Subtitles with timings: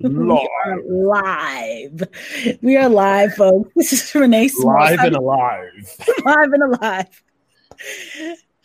[0.00, 2.02] we are live.
[2.62, 3.70] We are live, folks.
[3.76, 4.74] This is Renee Small.
[4.74, 5.96] Live and alive.
[6.24, 7.22] live and alive.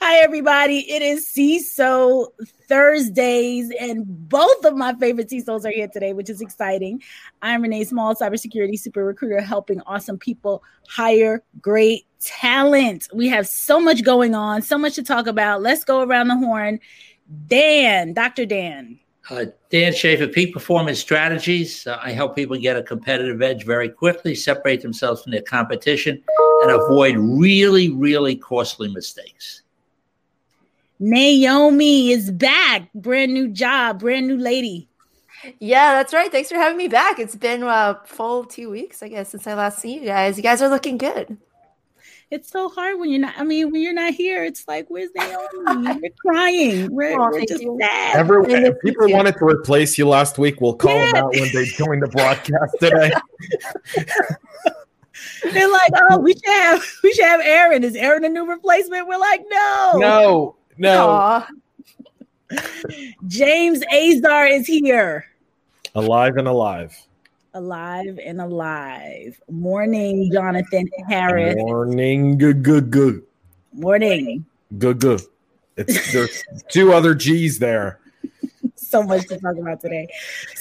[0.01, 0.89] Hi, everybody.
[0.89, 2.27] It is CISO
[2.67, 7.01] Thursdays, and both of my favorite CISOs are here today, which is exciting.
[7.41, 13.07] I'm Renee Small, cybersecurity super recruiter, helping awesome people hire great talent.
[13.13, 15.61] We have so much going on, so much to talk about.
[15.61, 16.79] Let's go around the horn.
[17.47, 18.45] Dan, Dr.
[18.45, 18.99] Dan.
[19.29, 21.85] Uh, Dan Schaefer, Peak Performance Strategies.
[21.85, 26.23] Uh, I help people get a competitive edge very quickly, separate themselves from their competition,
[26.63, 29.61] and avoid really, really costly mistakes.
[30.99, 32.91] Naomi is back.
[32.93, 34.89] Brand new job, brand new lady.
[35.59, 36.31] Yeah, that's right.
[36.31, 37.19] Thanks for having me back.
[37.19, 40.37] It's been a uh, full two weeks, I guess, since I last seen you guys.
[40.37, 41.37] You guys are looking good
[42.31, 43.33] it's so hard when you're not.
[43.37, 45.99] I mean, when you're not here, it's like, where's Naomi?
[46.01, 46.93] We're crying.
[46.93, 48.15] We're, oh, we're just sad.
[48.15, 48.45] Every,
[48.83, 50.61] people wanted to replace you last week.
[50.61, 51.13] We'll call yeah.
[51.13, 53.11] them out when they join the broadcast today.
[55.51, 57.83] They're like, oh, we should have we should have Aaron.
[57.83, 59.07] Is Aaron a new replacement?
[59.07, 61.45] We're like, no, no, no.
[63.27, 65.25] James Azar is here,
[65.93, 66.95] alive and alive
[67.59, 69.39] alive and alive.
[69.49, 71.55] Morning, Jonathan Harris.
[71.57, 73.21] Morning, good, good, good.
[73.73, 74.45] Morning.
[74.77, 75.21] Good, good.
[75.75, 77.99] It's there's two other G's there.
[78.75, 80.07] so much to talk about today.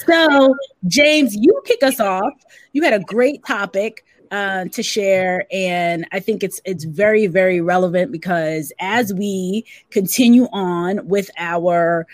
[0.07, 0.57] So,
[0.89, 2.33] James, you kick us off.
[2.73, 7.61] You had a great topic uh, to share, and I think it's it's very very
[7.61, 12.07] relevant because as we continue on with our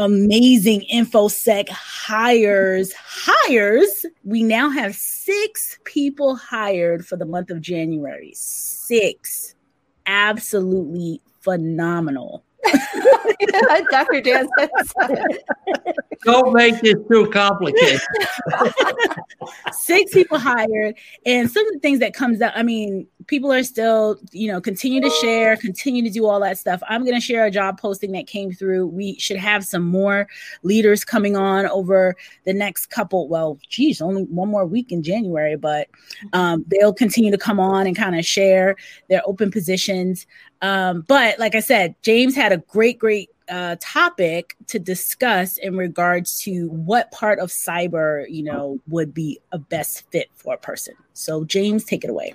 [0.00, 8.32] amazing infosec hires hires we now have six people hired for the month of january
[8.34, 9.54] six
[10.06, 12.42] absolutely phenomenal
[13.90, 14.20] Dr.
[14.20, 14.48] Dan
[16.24, 18.00] Don't make this too complicated.
[19.72, 22.52] Six people hired, and some of the things that comes up.
[22.54, 26.58] I mean, people are still, you know, continue to share, continue to do all that
[26.58, 26.82] stuff.
[26.88, 28.88] I'm going to share a job posting that came through.
[28.88, 30.26] We should have some more
[30.64, 33.28] leaders coming on over the next couple.
[33.28, 35.86] Well, geez, only one more week in January, but
[36.32, 38.74] um, they'll continue to come on and kind of share
[39.08, 40.26] their open positions.
[40.60, 45.76] Um, but like I said, James had a great, great uh, topic to discuss in
[45.76, 50.58] regards to what part of cyber, you know, would be a best fit for a
[50.58, 50.94] person.
[51.14, 52.34] So, James, take it away.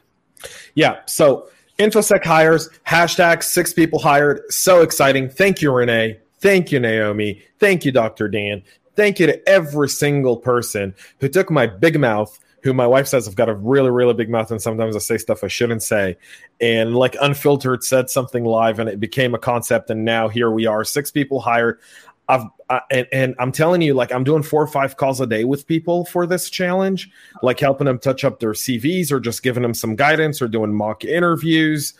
[0.75, 0.99] Yeah.
[1.05, 4.41] So, InfoSec hires, hashtag six people hired.
[4.49, 5.29] So exciting.
[5.29, 6.19] Thank you, Renee.
[6.39, 7.41] Thank you, Naomi.
[7.59, 8.29] Thank you, Dr.
[8.29, 8.63] Dan.
[8.95, 13.27] Thank you to every single person who took my big mouth who my wife says
[13.27, 16.17] I've got a really, really big mouth, and sometimes I say stuff I shouldn't say.
[16.59, 19.91] And like unfiltered, said something live, and it became a concept.
[19.91, 21.79] And now here we are, six people hired.
[22.27, 22.45] I've
[22.89, 25.67] And, and I'm telling you, like I'm doing four or five calls a day with
[25.67, 27.09] people for this challenge,
[27.43, 30.73] like helping them touch up their CVs or just giving them some guidance or doing
[30.73, 31.93] mock interviews,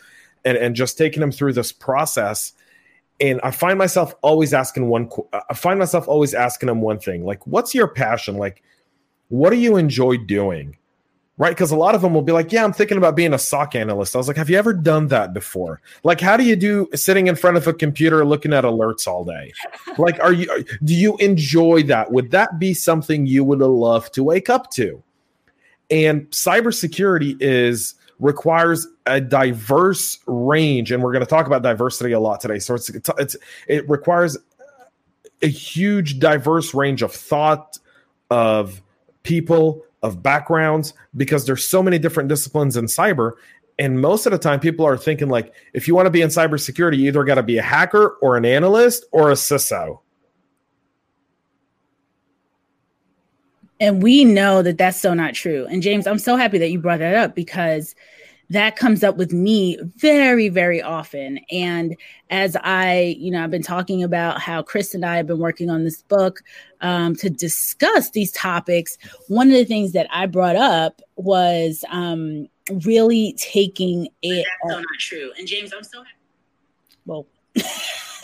[0.44, 2.52] and and just taking them through this process
[3.20, 5.08] and I find myself always asking one.
[5.48, 8.62] I find myself always asking them one thing, like, "What's your passion?" Like,
[9.28, 10.76] what do you enjoy doing?
[11.38, 11.50] Right?
[11.50, 13.74] Because a lot of them will be like, Yeah, I'm thinking about being a SOC
[13.74, 14.14] analyst.
[14.14, 15.82] I was like, Have you ever done that before?
[16.02, 19.24] Like, how do you do sitting in front of a computer looking at alerts all
[19.24, 19.52] day?
[19.98, 22.10] like, are you do you enjoy that?
[22.12, 25.02] Would that be something you would love to wake up to?
[25.90, 32.20] And cybersecurity is requires a diverse range, and we're going to talk about diversity a
[32.20, 32.58] lot today.
[32.58, 33.36] So it's it's
[33.68, 34.36] it requires
[35.42, 37.78] a huge diverse range of thought
[38.30, 38.82] of
[39.22, 43.32] people, of backgrounds, because there's so many different disciplines in cyber.
[43.78, 46.28] And most of the time, people are thinking like, if you want to be in
[46.28, 50.00] cybersecurity, you either got to be a hacker or an analyst or a CISO.
[53.78, 55.66] And we know that that's so not true.
[55.70, 57.94] And James, I'm so happy that you brought that up because
[58.50, 61.38] that comes up with me very very often.
[61.50, 61.96] And
[62.30, 65.70] as i you know i've been talking about how chris and i have been working
[65.70, 66.42] on this book
[66.80, 68.98] um, to discuss these topics
[69.28, 72.48] one of the things that i brought up was um,
[72.84, 75.32] really taking it that's so not true.
[75.38, 76.10] And james i'm so happy.
[77.06, 77.26] Well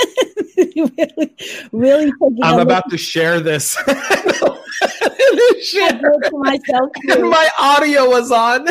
[0.77, 1.35] really,
[1.73, 2.13] really
[2.43, 3.77] i'm about to share this.
[5.63, 6.01] Shit.
[6.33, 6.91] myself
[7.21, 8.69] my audio was on.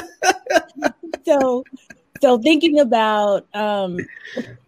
[1.26, 1.64] So
[2.22, 3.98] so thinking about um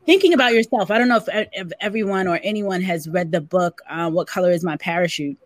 [0.06, 3.82] thinking about yourself i don't know if, if everyone or anyone has read the book
[3.90, 5.38] uh, what color is my parachute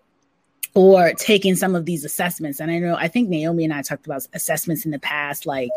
[0.73, 2.59] or taking some of these assessments.
[2.59, 5.69] And I know, I think Naomi and I talked about assessments in the past, like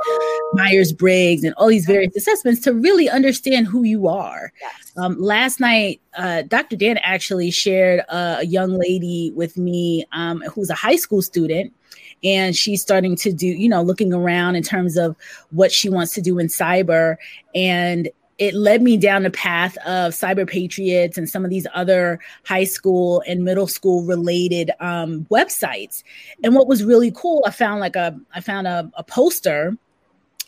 [0.52, 4.52] Myers Briggs and all these various assessments to really understand who you are.
[4.60, 4.92] Yes.
[4.96, 6.76] Um, last night, uh, Dr.
[6.76, 11.72] Dan actually shared a young lady with me um, who's a high school student.
[12.22, 15.16] And she's starting to do, you know, looking around in terms of
[15.52, 17.16] what she wants to do in cyber.
[17.54, 18.10] And
[18.40, 22.64] it led me down the path of cyber patriots and some of these other high
[22.64, 26.02] school and middle school related um, websites.
[26.42, 29.76] And what was really cool i found like a i found a, a poster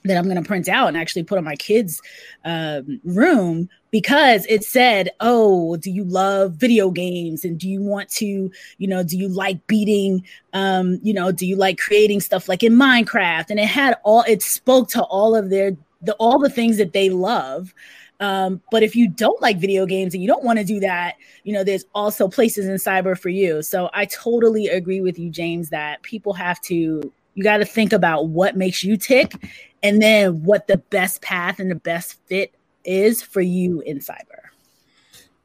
[0.05, 2.01] that i'm going to print out and actually put on my kids
[2.45, 7.45] um, room because it said oh do you love video games?
[7.45, 10.25] And do you want to you know do you like beating
[10.55, 13.51] um, you know do you like creating stuff like in minecraft?
[13.51, 16.93] And it had all it spoke to all of their the all the things that
[16.93, 17.75] they love.
[18.21, 21.17] Um, but if you don't like video games and you don't want to do that,
[21.43, 23.63] you know, there's also places in cyber for you.
[23.63, 27.93] So I totally agree with you, James, that people have to, you got to think
[27.93, 29.35] about what makes you tick
[29.83, 32.55] and then what the best path and the best fit
[32.85, 34.43] is for you in cyber.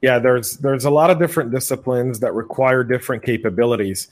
[0.01, 4.09] Yeah, there's there's a lot of different disciplines that require different capabilities.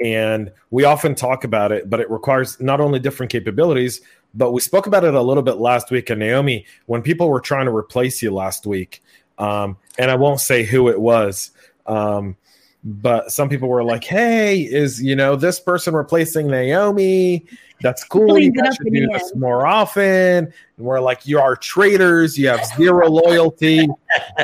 [0.00, 4.02] And we often talk about it, but it requires not only different capabilities,
[4.34, 6.10] but we spoke about it a little bit last week.
[6.10, 9.02] And Naomi, when people were trying to replace you last week,
[9.38, 11.50] um, and I won't say who it was,
[11.86, 12.36] um,
[12.84, 17.46] but some people were like, "Hey, is you know this person replacing Naomi?
[17.80, 18.38] That's cool.
[18.38, 22.36] You guys should do this more often." And we're like, "You are traitors.
[22.36, 23.88] You have zero loyalty."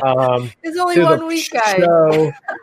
[0.03, 1.81] Um, it's only one week, guys.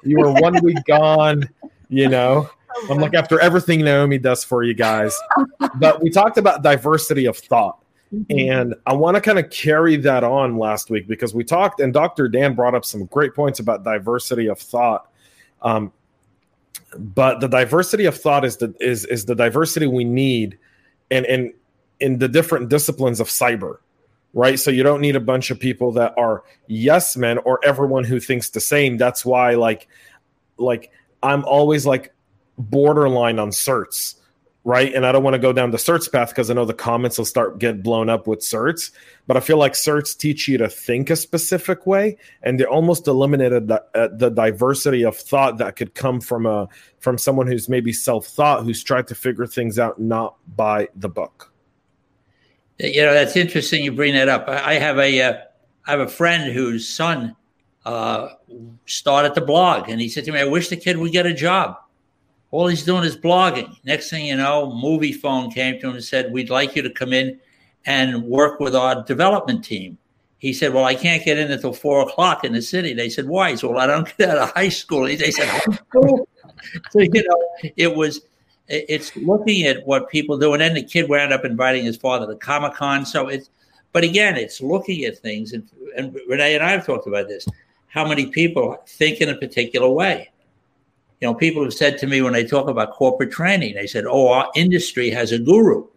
[0.04, 1.48] You were one week gone.
[1.90, 2.50] You know,
[2.90, 5.18] I'm like after everything Naomi does for you guys.
[5.76, 7.84] but we talked about diversity of thought.
[8.14, 8.52] Mm-hmm.
[8.52, 11.94] And I want to kind of carry that on last week because we talked, and
[11.94, 12.30] Dr.
[12.30, 15.10] Dan brought up some great points about diversity of thought.
[15.62, 15.92] Um,
[16.96, 20.58] but the diversity of thought is the is is the diversity we need,
[21.12, 21.54] and and
[22.00, 23.80] in the different disciplines of cyber,
[24.34, 24.60] right?
[24.60, 28.22] So you don't need a bunch of people that are yes men or everyone who
[28.22, 28.98] thinks the same.
[28.98, 29.90] That's why, like,
[30.58, 30.92] like
[31.22, 32.14] I'm always like
[32.58, 34.16] borderline on certs,
[34.64, 34.94] right?
[34.94, 37.18] And I don't want to go down the certs path because I know the comments
[37.18, 38.92] will start get blown up with certs.
[39.28, 43.08] But I feel like certs teach you to think a specific way, and they almost
[43.08, 46.68] eliminated the, uh, the diversity of thought that could come from a
[47.00, 51.10] from someone who's maybe self thought, who's tried to figure things out not by the
[51.10, 51.52] book.
[52.80, 53.84] You know, that's interesting.
[53.84, 54.48] You bring that up.
[54.48, 55.38] I have a uh,
[55.86, 57.36] I have a friend whose son
[57.86, 58.30] uh,
[58.86, 61.34] started the blog, and he said to me, "I wish the kid would get a
[61.34, 61.78] job."
[62.58, 63.78] All he's doing is blogging.
[63.84, 67.14] Next thing you know, Moviefone came to him and said, We'd like you to come
[67.14, 67.40] in
[67.86, 70.00] and work with our development team.
[70.40, 72.96] He said, Well, I can't get in until four o'clock in the city.
[72.96, 73.52] They said, Why?
[73.52, 75.04] He said, Well, I don't get out of high school.
[75.06, 76.28] They said, High school?
[76.90, 78.22] so, you know, it was,
[78.68, 80.54] it's looking at what people do.
[80.54, 83.06] And then the kid wound up inviting his father to Comic Con.
[83.06, 83.52] So it's,
[83.94, 85.54] but again, it's looking at things.
[85.54, 87.46] And, and Renee and I have talked about this
[87.86, 90.32] how many people think in a particular way
[91.22, 94.06] you know, people have said to me when they talk about corporate training, they said,
[94.06, 95.88] "Oh, our industry has a guru."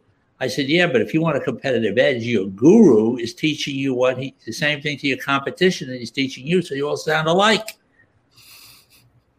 [0.40, 3.92] I said, "Yeah, but if you want a competitive edge, your guru is teaching you
[3.92, 6.96] what he the same thing to your competition that he's teaching you, so you all
[6.96, 7.76] sound alike."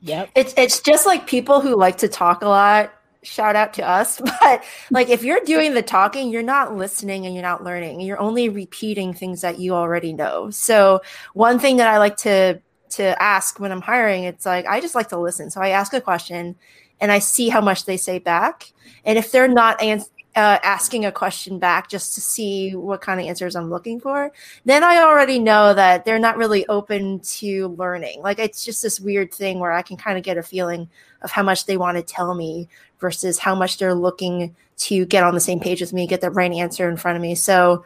[0.01, 0.29] Yep.
[0.35, 2.93] It's it's just like people who like to talk a lot.
[3.23, 7.33] Shout out to us, but like if you're doing the talking, you're not listening and
[7.33, 8.01] you're not learning.
[8.01, 10.51] You're only repeating things that you already know.
[10.51, 11.01] So
[11.33, 12.61] one thing that I like to
[12.91, 15.49] to ask when I'm hiring, it's like I just like to listen.
[15.49, 16.55] So I ask a question
[16.99, 18.71] and I see how much they say back.
[19.05, 23.19] And if they're not ans- uh, asking a question back just to see what kind
[23.19, 24.31] of answers I'm looking for,
[24.63, 28.21] then I already know that they're not really open to learning.
[28.21, 30.89] Like it's just this weird thing where I can kind of get a feeling
[31.21, 32.69] of how much they want to tell me
[32.99, 36.31] versus how much they're looking to get on the same page with me, get the
[36.31, 37.35] right answer in front of me.
[37.35, 37.83] So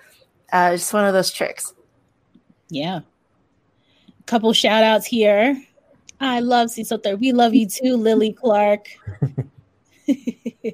[0.54, 1.74] uh, it's one of those tricks.
[2.70, 3.02] Yeah,
[4.26, 5.62] couple shout outs here.
[6.20, 7.20] I love Cecil Third.
[7.20, 8.88] We love you too, Lily Clark.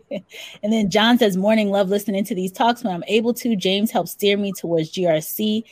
[0.63, 3.55] and then John says, Morning, love listening to these talks when I'm able to.
[3.55, 5.63] James helps steer me towards GRC.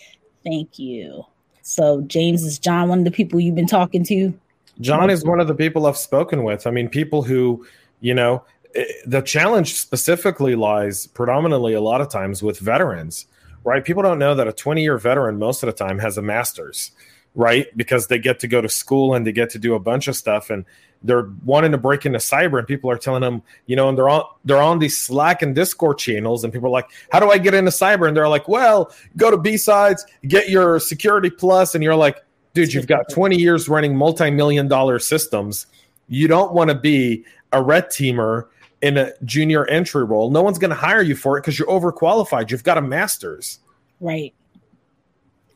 [0.44, 1.26] Thank you.
[1.62, 4.34] So, James is John, one of the people you've been talking to?
[4.82, 6.66] John is one of the people I've spoken with.
[6.66, 7.66] I mean, people who,
[8.00, 8.44] you know,
[8.76, 13.26] eh, the challenge specifically lies predominantly a lot of times with veterans,
[13.66, 13.84] right?
[13.84, 16.92] People don't know that a 20 year veteran most of the time has a master's
[17.36, 17.68] right?
[17.78, 20.16] Because they get to go to school and they get to do a bunch of
[20.16, 20.66] stuff and
[21.02, 24.10] they're wanting to break into cyber and people are telling them, you know, and they're
[24.10, 27.38] on they're on these Slack and Discord channels and people are like, "How do I
[27.38, 31.84] get into cyber?" And they're like, "Well, go to B-Sides, get your security plus." And
[31.84, 32.18] you're like,
[32.54, 35.68] "Dude, you've got 20 years running multi-million dollar systems.
[36.10, 38.48] You don't want to be a red teamer
[38.82, 40.32] in a junior entry role.
[40.32, 42.52] No one's going to hire you for it because you're overqualified.
[42.52, 43.60] You've got a master's.
[44.00, 44.34] Right.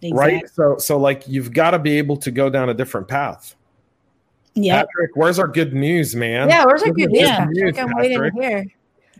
[0.03, 0.36] Exactly.
[0.36, 0.50] Right.
[0.50, 3.55] So, so like you've got to be able to go down a different path.
[4.55, 4.83] Yeah.
[4.83, 6.50] Patrick, where's our good news, man?
[6.50, 7.22] Yeah, where's our good news?
[7.22, 7.45] Yeah.
[7.45, 7.79] Patrick?
[7.79, 8.65] I'm waiting to hear.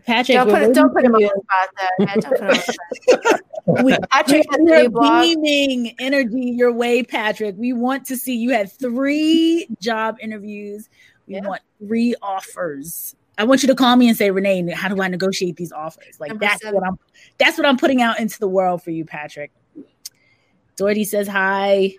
[0.06, 1.90] Patrick, don't put, don't put him on the spot there.
[1.98, 3.84] Yeah, don't put him on the spot.
[3.84, 4.88] we, Patrick we're
[5.22, 7.54] beaming energy your way, Patrick.
[7.56, 10.90] We want to see you had three job interviews.
[11.26, 11.46] We yeah.
[11.46, 13.16] want three offers.
[13.38, 16.20] I want you to call me and say, Renee, how do I negotiate these offers?
[16.20, 16.74] Like Number that's seven.
[16.74, 16.98] what I'm
[17.38, 19.50] that's what I'm putting out into the world for you, Patrick.
[20.76, 21.94] Doherty says hi.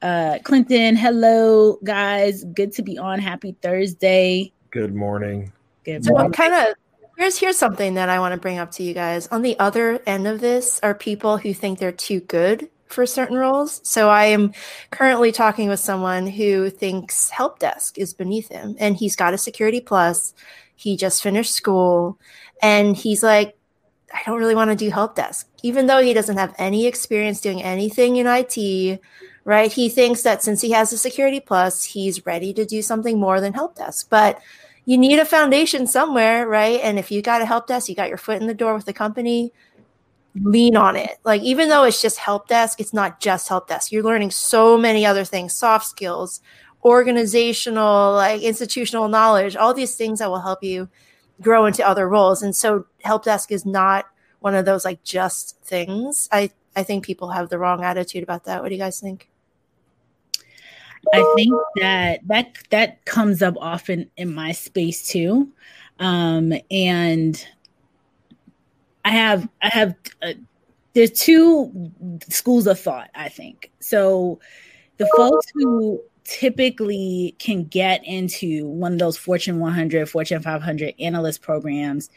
[0.00, 2.44] Uh Clinton, hello guys.
[2.44, 3.18] Good to be on.
[3.18, 4.52] Happy Thursday.
[4.70, 5.52] Good morning.
[5.84, 6.32] Good morning.
[6.32, 6.74] So kind of
[7.18, 9.26] Here's here's something that I want to bring up to you guys.
[9.26, 13.36] On the other end of this are people who think they're too good for certain
[13.36, 13.80] roles.
[13.82, 14.52] So I am
[14.92, 19.38] currently talking with someone who thinks help desk is beneath him and he's got a
[19.38, 20.32] security plus.
[20.76, 22.20] He just finished school
[22.62, 23.57] and he's like
[24.12, 27.40] I don't really want to do help desk even though he doesn't have any experience
[27.40, 29.00] doing anything in IT,
[29.44, 29.72] right?
[29.72, 33.40] He thinks that since he has a security plus, he's ready to do something more
[33.40, 34.08] than help desk.
[34.10, 34.40] But
[34.84, 36.80] you need a foundation somewhere, right?
[36.82, 38.86] And if you got a help desk, you got your foot in the door with
[38.86, 39.52] the company,
[40.34, 41.18] lean on it.
[41.24, 43.90] Like even though it's just help desk, it's not just help desk.
[43.90, 46.40] You're learning so many other things, soft skills,
[46.84, 50.88] organizational, like institutional knowledge, all these things that will help you
[51.40, 52.42] grow into other roles.
[52.42, 54.06] And so help desk is not
[54.40, 56.28] one of those like just things.
[56.32, 58.62] I I think people have the wrong attitude about that.
[58.62, 59.28] What do you guys think?
[61.12, 65.48] I think that that that comes up often in my space too,
[65.98, 67.46] um, and
[69.04, 70.34] I have I have uh,
[70.94, 71.92] there's two
[72.28, 73.10] schools of thought.
[73.14, 74.38] I think so.
[74.98, 81.40] The folks who typically can get into one of those Fortune 100, Fortune 500 analyst
[81.40, 82.10] programs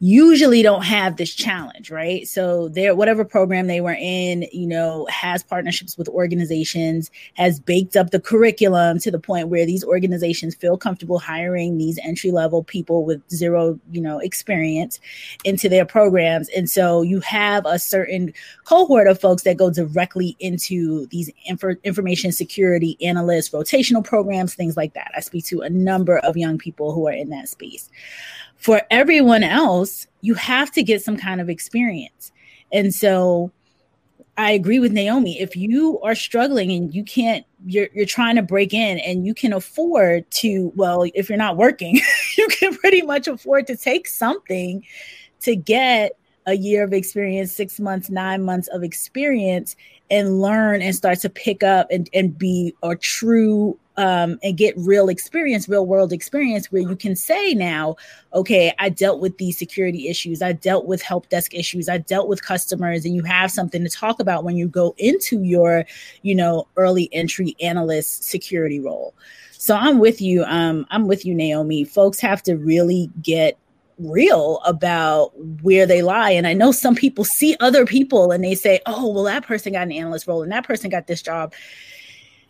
[0.00, 2.26] usually don't have this challenge, right?
[2.26, 7.96] So their whatever program they were in, you know, has partnerships with organizations, has baked
[7.96, 12.64] up the curriculum to the point where these organizations feel comfortable hiring these entry level
[12.64, 14.98] people with zero, you know, experience
[15.44, 16.48] into their programs.
[16.50, 18.34] And so you have a certain
[18.64, 24.76] cohort of folks that go directly into these inf- information security analysts, rotational programs, things
[24.76, 25.12] like that.
[25.16, 27.88] I speak to a number of young people who are in that space
[28.64, 32.32] for everyone else, you have to get some kind of experience.
[32.72, 33.52] And so
[34.38, 35.38] I agree with Naomi.
[35.38, 39.34] If you are struggling and you can't, you're, you're trying to break in and you
[39.34, 42.00] can afford to, well, if you're not working,
[42.38, 44.82] you can pretty much afford to take something
[45.42, 46.12] to get
[46.46, 49.76] a year of experience, six months, nine months of experience,
[50.10, 54.74] and learn and start to pick up and, and be a true um, and get
[54.76, 57.96] real experience, real world experience, where you can say now,
[58.32, 62.28] okay, I dealt with these security issues, I dealt with help desk issues, I dealt
[62.28, 65.84] with customers, and you have something to talk about when you go into your,
[66.22, 69.14] you know, early entry analyst security role.
[69.52, 70.44] So I'm with you.
[70.44, 71.84] Um, I'm with you, Naomi.
[71.84, 73.56] Folks have to really get
[73.98, 75.32] real about
[75.62, 76.30] where they lie.
[76.30, 79.72] And I know some people see other people and they say, oh, well, that person
[79.72, 81.54] got an analyst role and that person got this job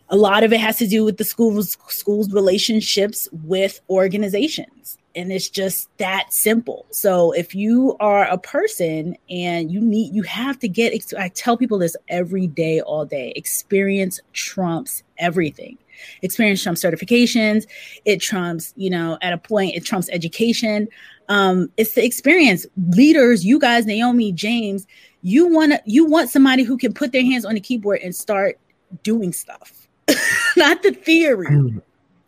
[0.09, 4.97] a lot of it has to do with the schools schools relationships with organizations.
[5.15, 6.85] And it's just that simple.
[6.91, 11.57] So if you are a person and you need you have to get i tell
[11.57, 13.33] people this every day all day.
[13.35, 15.77] Experience trumps everything.
[16.21, 17.65] Experience trumps certifications.
[18.03, 20.87] It trumps you know at a point it trumps education.
[21.29, 22.67] Um it's the experience.
[22.89, 24.85] Leaders you guys naomi james
[25.23, 28.15] you want to you want somebody who can put their hands on the keyboard and
[28.15, 28.59] start
[29.01, 29.84] doing stuff
[30.57, 31.81] not the theory.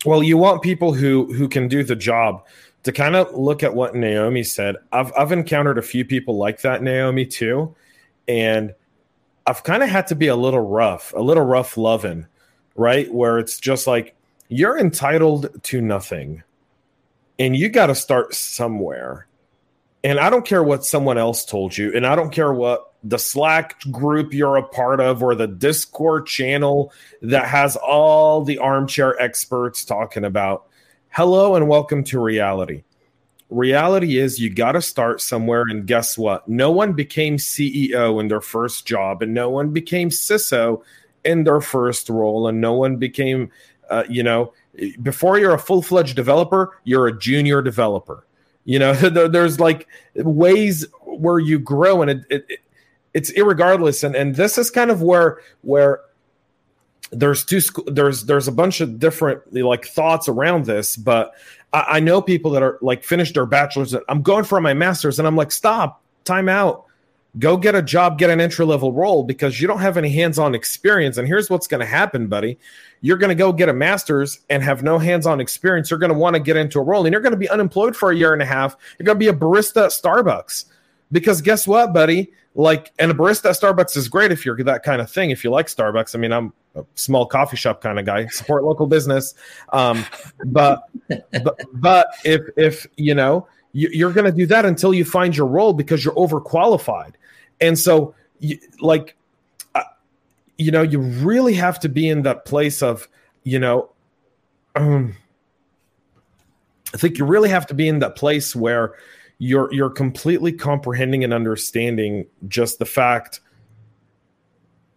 [0.05, 2.45] Well, you want people who who can do the job.
[2.83, 6.61] To kind of look at what Naomi said, I've I've encountered a few people like
[6.61, 7.75] that, Naomi too,
[8.27, 8.73] and
[9.47, 12.27] I've kind of had to be a little rough, a little rough loving,
[12.75, 13.11] right?
[13.11, 14.15] Where it's just like
[14.49, 16.43] you're entitled to nothing,
[17.39, 19.27] and you got to start somewhere.
[20.03, 23.17] And I don't care what someone else told you, and I don't care what the
[23.17, 29.19] Slack group you're a part of or the Discord channel that has all the armchair
[29.21, 30.65] experts talking about.
[31.09, 32.83] Hello and welcome to reality.
[33.49, 36.49] Reality is you got to start somewhere, and guess what?
[36.49, 40.81] No one became CEO in their first job, and no one became CISO
[41.23, 43.49] in their first role, and no one became,
[43.89, 44.53] uh, you know,
[45.01, 48.27] before you're a full fledged developer, you're a junior developer.
[48.65, 48.93] You know,
[49.29, 52.59] there's like ways where you grow, and it, it,
[53.17, 54.03] it's irregardless.
[54.03, 56.01] And and this is kind of where where
[57.11, 61.33] there's two there's there's a bunch of different like thoughts around this, but
[61.73, 63.95] I, I know people that are like finished their bachelor's.
[64.07, 66.85] I'm going for my master's, and I'm like, stop, time out.
[67.39, 70.39] Go get a job, get an entry level role because you don't have any hands
[70.39, 71.17] on experience.
[71.17, 72.57] And here's what's going to happen, buddy.
[73.01, 75.91] You're going to go get a master's and have no hands-on experience.
[75.91, 77.95] You're going to want to get into a role and you're going to be unemployed
[77.95, 78.75] for a year and a half.
[78.97, 80.65] You're going to be a barista at starbucks.
[81.11, 84.83] Because guess what buddy like and a barista at starbucks is great if you're that
[84.83, 86.13] kind of thing if you like starbucks.
[86.15, 89.33] I mean i'm a small coffee shop kind of guy support local business.
[89.71, 90.05] Um,
[90.45, 90.83] but,
[91.43, 95.37] but but if if you know you, are going to do that until you find
[95.37, 97.13] your role because you're overqualified.
[97.61, 99.15] And so you, like
[100.57, 103.07] you know, you really have to be in that place of,
[103.43, 103.89] you know,
[104.75, 105.15] um,
[106.93, 108.95] I think you really have to be in that place where
[109.39, 113.41] you're you're completely comprehending and understanding just the fact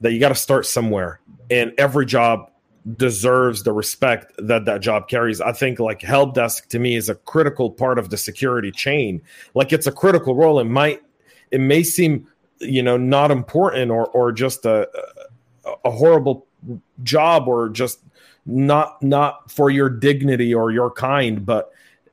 [0.00, 1.20] that you got to start somewhere,
[1.50, 2.50] and every job
[2.96, 5.40] deserves the respect that that job carries.
[5.40, 9.20] I think like help desk to me is a critical part of the security chain.
[9.54, 10.58] Like it's a critical role.
[10.58, 11.02] It might
[11.50, 12.26] it may seem
[12.60, 14.88] you know not important or or just a
[15.84, 16.46] a horrible
[17.02, 18.00] job or just
[18.46, 21.70] not not for your dignity or your kind but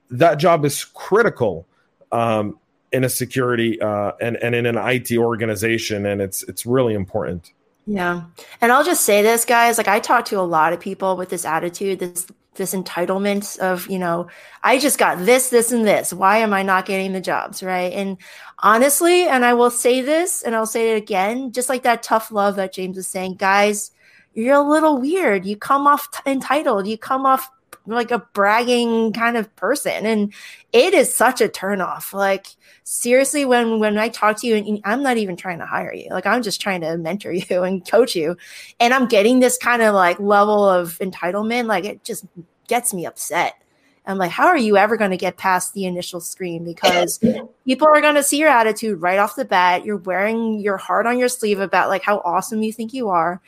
[0.09, 1.67] that job is critical
[2.11, 2.59] um,
[2.91, 7.51] in a security uh, and and in an IT organization and it's it's really important
[7.85, 8.23] yeah
[8.61, 11.29] and I'll just say this guys like I talk to a lot of people with
[11.29, 14.27] this attitude this this entitlement of you know
[14.63, 17.93] I just got this this and this why am I not getting the jobs right
[17.93, 18.17] and
[18.59, 22.31] honestly, and I will say this and I'll say it again, just like that tough
[22.31, 23.91] love that James is saying, guys,
[24.33, 25.45] you're a little weird.
[25.45, 26.87] You come off t- entitled.
[26.87, 27.49] You come off
[27.87, 30.05] like a bragging kind of person.
[30.05, 30.33] And
[30.73, 32.13] it is such a turnoff.
[32.13, 32.47] Like
[32.83, 36.09] seriously, when when I talk to you and I'm not even trying to hire you,
[36.09, 38.37] like I'm just trying to mentor you and coach you.
[38.79, 42.25] And I'm getting this kind of like level of entitlement, like it just
[42.67, 43.61] gets me upset.
[44.07, 46.63] I'm like, how are you ever going to get past the initial screen?
[46.63, 47.19] Because
[47.65, 49.83] people are going to see your attitude right off the bat.
[49.83, 53.41] You're wearing your heart on your sleeve about like how awesome you think you are.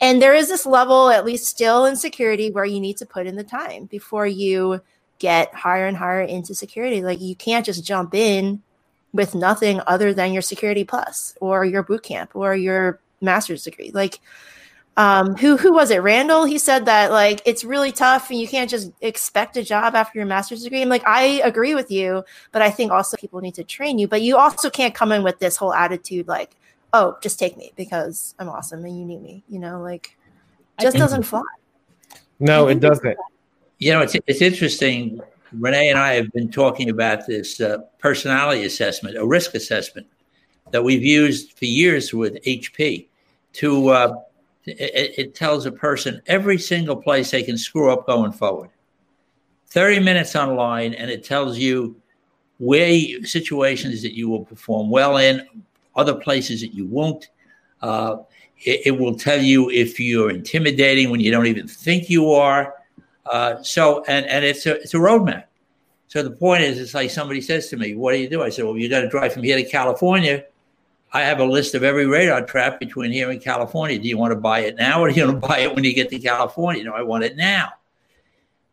[0.00, 3.26] And there is this level, at least still in security, where you need to put
[3.26, 4.80] in the time before you
[5.18, 7.02] get higher and higher into security.
[7.02, 8.62] Like you can't just jump in
[9.12, 13.90] with nothing other than your security plus or your boot camp or your master's degree.
[13.92, 14.20] Like
[14.96, 16.02] um, who who was it?
[16.02, 16.44] Randall.
[16.44, 20.18] He said that like it's really tough, and you can't just expect a job after
[20.18, 20.82] your master's degree.
[20.82, 24.08] I'm like, I agree with you, but I think also people need to train you.
[24.08, 26.56] But you also can't come in with this whole attitude like,
[26.92, 29.44] oh, just take me because I'm awesome and you need me.
[29.48, 30.16] You know, like
[30.80, 31.42] just doesn't fly.
[32.38, 33.16] No, it doesn't.
[33.78, 35.20] You know, it's it's interesting.
[35.52, 40.06] Renee and I have been talking about this uh, personality assessment, a risk assessment
[40.70, 43.08] that we've used for years with HP
[43.54, 44.14] to uh,
[44.64, 48.70] it, it tells a person every single place they can screw up going forward.
[49.68, 51.96] 30 minutes online, and it tells you
[52.58, 55.46] where you, situations that you will perform well in,
[56.00, 57.28] other places that you won't.
[57.82, 58.18] Uh,
[58.64, 62.74] it, it, will tell you if you're intimidating when you don't even think you are.
[63.30, 65.44] Uh, so, and and it's a it's a roadmap.
[66.08, 68.48] So the point is, it's like somebody says to me, "What do you do?" I
[68.48, 70.44] said, "Well, you got to drive from here to California."
[71.12, 73.98] I have a list of every radar trap between here and California.
[73.98, 75.82] Do you want to buy it now or do you want to buy it when
[75.84, 76.84] you get to California?
[76.84, 77.70] No, I want it now.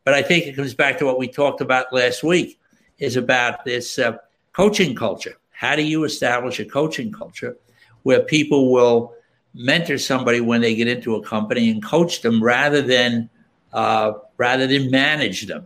[0.04, 2.60] But I think it comes back to what we talked about last week
[3.00, 4.18] is about this uh,
[4.54, 5.36] coaching culture.
[5.58, 7.58] How do you establish a coaching culture
[8.04, 9.13] where people will
[9.54, 13.30] mentor somebody when they get into a company and coach them rather than
[13.74, 15.65] uh, rather than manage them?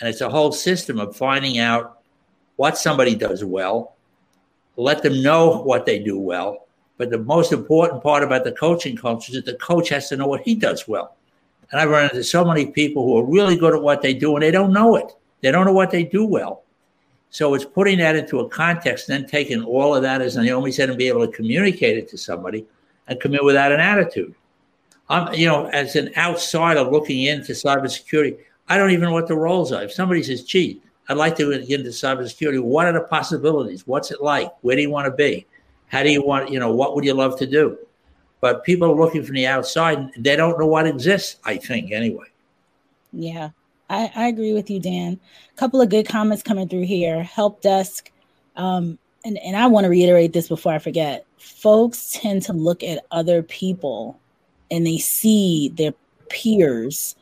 [0.00, 2.00] And it's a whole system of finding out
[2.56, 3.96] what somebody does well
[4.76, 6.66] let them know what they do well.
[6.98, 10.16] But the most important part about the coaching culture is that the coach has to
[10.16, 11.16] know what he does well.
[11.70, 14.34] And I've run into so many people who are really good at what they do
[14.36, 15.12] and they don't know it.
[15.40, 16.62] They don't know what they do well.
[17.30, 20.72] So it's putting that into a context, and then taking all of that, as Naomi
[20.72, 22.64] said, and be able to communicate it to somebody
[23.08, 24.34] and come in with an attitude.
[25.08, 29.36] I'm, you know, as an outsider looking into cybersecurity, I don't even know what the
[29.36, 29.82] roles are.
[29.82, 32.60] If somebody says, gee, I'd like to get into cybersecurity.
[32.60, 33.86] What are the possibilities?
[33.86, 34.50] What's it like?
[34.62, 35.46] Where do you want to be?
[35.88, 37.78] How do you want, you know, what would you love to do?
[38.40, 40.10] But people are looking from the outside.
[40.16, 42.26] They don't know what exists, I think, anyway.
[43.12, 43.50] Yeah,
[43.88, 45.20] I, I agree with you, Dan.
[45.52, 47.22] A couple of good comments coming through here.
[47.22, 48.10] Help desk.
[48.56, 51.26] Um, and, and I want to reiterate this before I forget.
[51.38, 54.18] Folks tend to look at other people
[54.70, 55.92] and they see their
[56.28, 57.14] peers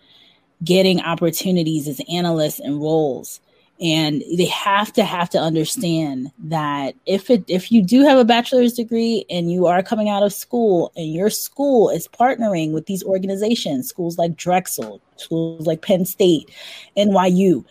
[0.63, 3.41] getting opportunities as analysts and roles
[3.81, 8.25] and they have to have to understand that if it if you do have a
[8.25, 12.87] bachelor's degree and you are coming out of school and your school is partnering with
[12.87, 16.51] these organizations schools like drexel schools like penn state
[16.97, 17.65] nyu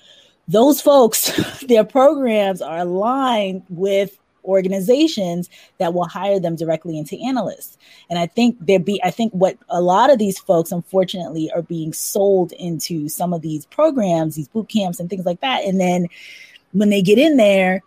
[0.50, 1.32] those folks
[1.68, 7.78] their programs are aligned with organizations that will hire them directly into analysts.
[8.10, 11.62] And I think there be I think what a lot of these folks unfortunately are
[11.62, 15.64] being sold into some of these programs, these boot camps and things like that.
[15.64, 16.08] And then
[16.72, 17.82] when they get in there,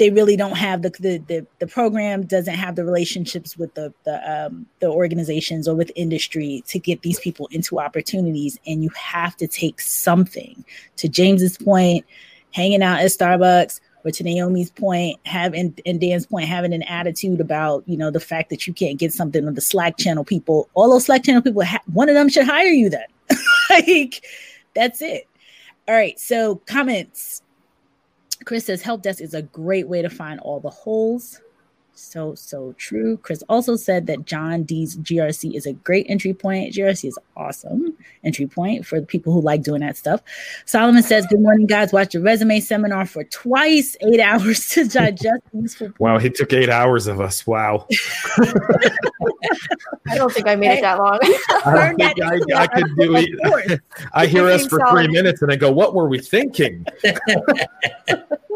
[0.00, 3.92] they really don't have the the the, the program doesn't have the relationships with the
[4.04, 8.88] the um, the organizations or with industry to get these people into opportunities and you
[8.96, 10.64] have to take something
[10.96, 12.06] to James's point
[12.52, 17.40] hanging out at Starbucks or to Naomi's point, having and Dan's point, having an attitude
[17.40, 20.68] about you know the fact that you can't get something on the Slack channel people.
[20.74, 22.90] All those Slack channel people, one of them should hire you.
[22.90, 23.06] Then,
[23.70, 24.24] like,
[24.74, 25.26] that's it.
[25.88, 26.18] All right.
[26.18, 27.42] So comments.
[28.46, 31.40] Chris says help desk is a great way to find all the holes
[32.00, 33.18] so so true.
[33.18, 36.74] Chris also said that John D's GRC is a great entry point.
[36.74, 40.22] GRC is awesome entry point for the people who like doing that stuff.
[40.64, 41.92] Solomon says, "Good morning, guys.
[41.92, 46.70] Watch the resume seminar for twice eight hours to digest useful." Wow, he took eight
[46.70, 47.46] hours of us.
[47.46, 47.86] Wow.
[50.08, 51.18] I don't think I made it that long.
[51.22, 53.80] I think I, I could do it.
[54.12, 56.86] I hear us for three minutes and I go, "What were we thinking?"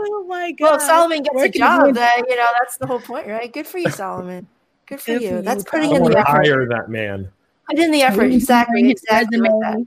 [0.06, 0.64] Oh my god!
[0.64, 3.52] Well, if Solomon gets Working a job, then you know that's the whole point, right?
[3.52, 4.46] Good for you, Solomon.
[4.86, 5.42] Good for you.
[5.42, 6.46] That's putting in the effort.
[6.46, 7.30] Hire that man.
[7.68, 8.32] Put in the effort.
[8.32, 8.90] Exactly.
[8.90, 9.38] Exactly.
[9.38, 9.86] Like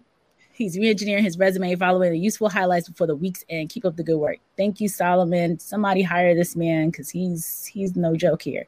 [0.58, 3.70] He's re-engineering his resume, following the useful highlights before the weeks end.
[3.70, 4.38] Keep up the good work.
[4.58, 5.60] Thank you, Solomon.
[5.60, 8.66] Somebody hire this man because he's he's no joke here.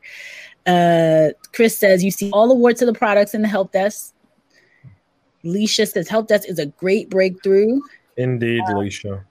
[0.68, 4.14] Uh, Chris says you see all the awards to the products in the help desk.
[5.44, 7.80] Leisha says help desk is a great breakthrough.
[8.18, 9.24] Indeed, uh, Leisha.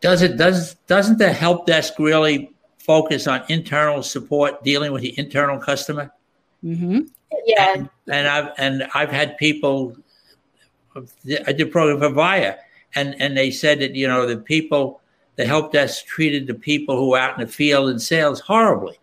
[0.00, 5.18] Does it does doesn't the help desk really focus on internal support, dealing with the
[5.18, 6.10] internal customer?
[6.64, 7.00] Mm-hmm.
[7.46, 9.96] Yeah, and, and, I've and I've had people.
[11.46, 12.56] I did program for Via,
[12.94, 15.00] and and they said that you know the people
[15.36, 18.98] the help desk treated the people who were out in the field and sales horribly.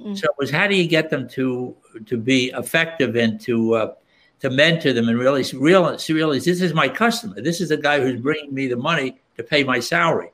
[0.00, 0.14] Mm-hmm.
[0.14, 1.74] So it was how do you get them to
[2.06, 3.94] to be effective and to uh,
[4.40, 7.40] to mentor them and really realize, realize this is my customer.
[7.40, 10.30] This is the guy who's bringing me the money to pay my salary.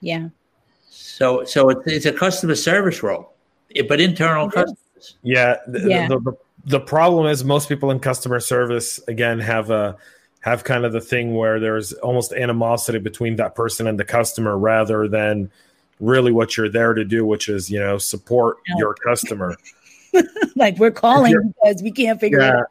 [0.00, 0.28] Yeah.
[0.90, 3.32] So so it's, it's a customer service role,
[3.74, 5.16] eh, but internal customers.
[5.22, 5.56] Yeah.
[5.66, 6.08] The, yeah.
[6.08, 6.32] The, the,
[6.64, 9.96] the problem is most people in customer service again have a
[10.40, 14.58] have kind of the thing where there's almost animosity between that person and the customer
[14.58, 15.50] rather than
[16.00, 19.56] really what you're there to do, which is you know support your customer.
[20.56, 22.48] like we're calling because we can't figure yeah.
[22.48, 22.66] it out.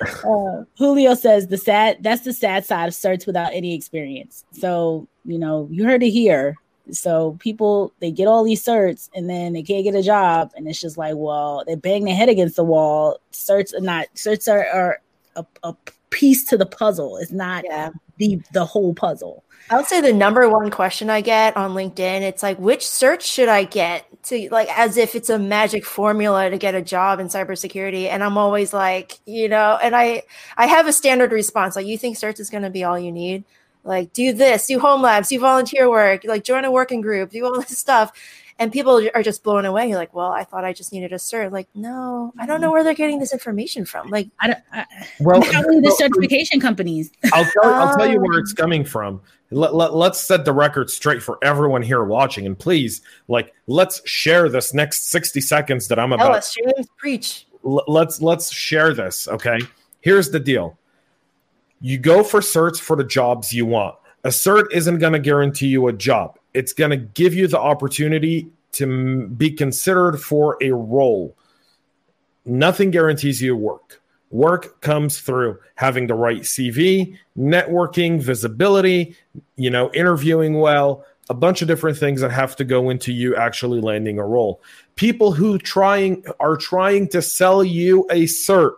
[0.00, 4.44] Uh, Julio says the sad that's the sad side of certs without any experience.
[4.52, 6.56] So, you know, you heard it here.
[6.90, 10.66] So people they get all these certs and then they can't get a job, and
[10.66, 13.18] it's just like, well, they bang their head against the wall.
[13.32, 15.00] Certs are not certs are, are
[15.36, 15.74] a, a
[16.12, 17.16] piece to the puzzle.
[17.16, 17.90] It's not yeah.
[18.18, 19.42] the the whole puzzle.
[19.70, 23.24] I would say the number one question I get on LinkedIn, it's like, which search
[23.24, 27.20] should I get to like as if it's a magic formula to get a job
[27.20, 28.08] in cybersecurity?
[28.08, 30.22] And I'm always like, you know, and I
[30.56, 33.12] I have a standard response like, you think search is going to be all you
[33.12, 33.44] need?
[33.84, 37.44] Like, do this, do home labs, do volunteer work, like join a working group, do
[37.44, 38.12] all this stuff
[38.62, 39.88] and people are just blown away.
[39.88, 41.50] You're like, well, I thought I just needed a cert.
[41.50, 42.74] Like, no, I don't know mm-hmm.
[42.74, 44.08] where they're getting this information from.
[44.08, 44.58] Like, I don't.
[44.72, 44.86] I,
[45.18, 47.10] well, probably the certification companies.
[47.32, 49.20] I'll tell, I'll tell you where um, it's coming from.
[49.50, 54.00] Let, let, let's set the record straight for everyone here watching, and please, like, let's
[54.08, 56.26] share this next sixty seconds that I'm about.
[56.26, 57.46] Tell us, James, preach.
[57.64, 59.26] L- let's let's share this.
[59.26, 59.58] Okay,
[60.02, 60.78] here's the deal.
[61.80, 63.96] You go for certs for the jobs you want.
[64.22, 67.58] A cert isn't going to guarantee you a job it's going to give you the
[67.58, 71.36] opportunity to be considered for a role.
[72.44, 74.00] Nothing guarantees you work.
[74.30, 79.14] Work comes through having the right CV, networking, visibility,
[79.56, 83.36] you know, interviewing well, a bunch of different things that have to go into you
[83.36, 84.62] actually landing a role.
[84.96, 88.76] People who trying are trying to sell you a cert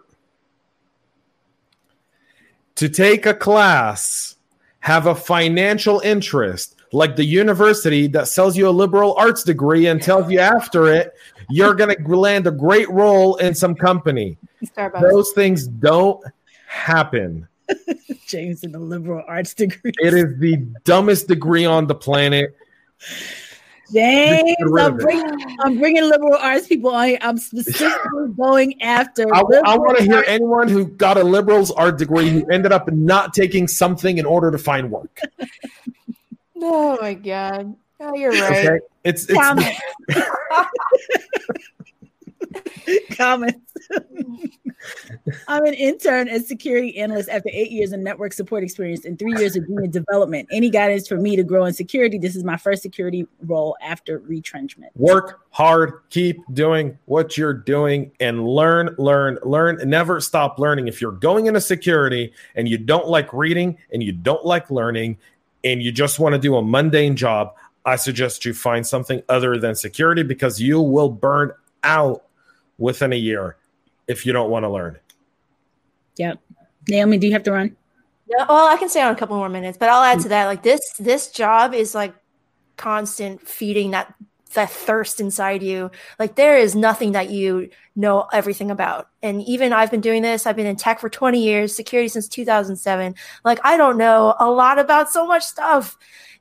[2.74, 4.36] to take a class,
[4.80, 10.00] have a financial interest, like the university that sells you a liberal arts degree and
[10.00, 11.14] tells you after it
[11.50, 14.38] you're going to land a great role in some company.
[14.64, 15.00] Starbucks.
[15.00, 16.24] Those things don't
[16.66, 17.48] happen.
[18.26, 19.92] James in the liberal arts degree.
[20.00, 22.56] It is the dumbest degree on the planet.
[23.92, 27.16] James, I'm bringing, I'm bringing liberal arts people on.
[27.20, 29.32] I'm specifically going after.
[29.34, 32.90] I, I want to hear anyone who got a liberals art degree who ended up
[32.90, 35.20] not taking something in order to find work.
[36.66, 37.76] Oh my god.
[38.00, 38.66] Oh, you're right.
[38.66, 38.78] Okay.
[39.04, 39.38] It's it's
[43.16, 43.60] comments.
[45.48, 49.34] I'm an intern as security analyst after eight years of network support experience and three
[49.38, 50.48] years of junior development.
[50.52, 52.18] Any guidance for me to grow in security?
[52.18, 54.92] This is my first security role after retrenchment.
[54.96, 59.78] Work hard, keep doing what you're doing, and learn, learn, learn.
[59.88, 60.88] Never stop learning.
[60.88, 65.18] If you're going into security and you don't like reading and you don't like learning
[65.64, 69.58] and you just want to do a mundane job, I suggest you find something other
[69.58, 72.24] than security because you will burn out
[72.78, 73.56] within a year
[74.06, 74.98] if you don't want to learn.
[76.16, 76.38] Yep.
[76.88, 77.76] Naomi, do you have to run?
[78.26, 80.22] Yeah, well, I can stay on a couple more minutes, but I'll add hmm.
[80.24, 80.46] to that.
[80.46, 82.14] Like this, this job is like
[82.76, 84.14] constant feeding that
[84.54, 85.90] that thirst inside you.
[86.18, 89.08] Like there is nothing that you know everything about.
[89.22, 92.28] And even I've been doing this, I've been in tech for 20 years, security since
[92.28, 93.14] 2007.
[93.44, 95.96] Like I don't know a lot about so much stuff.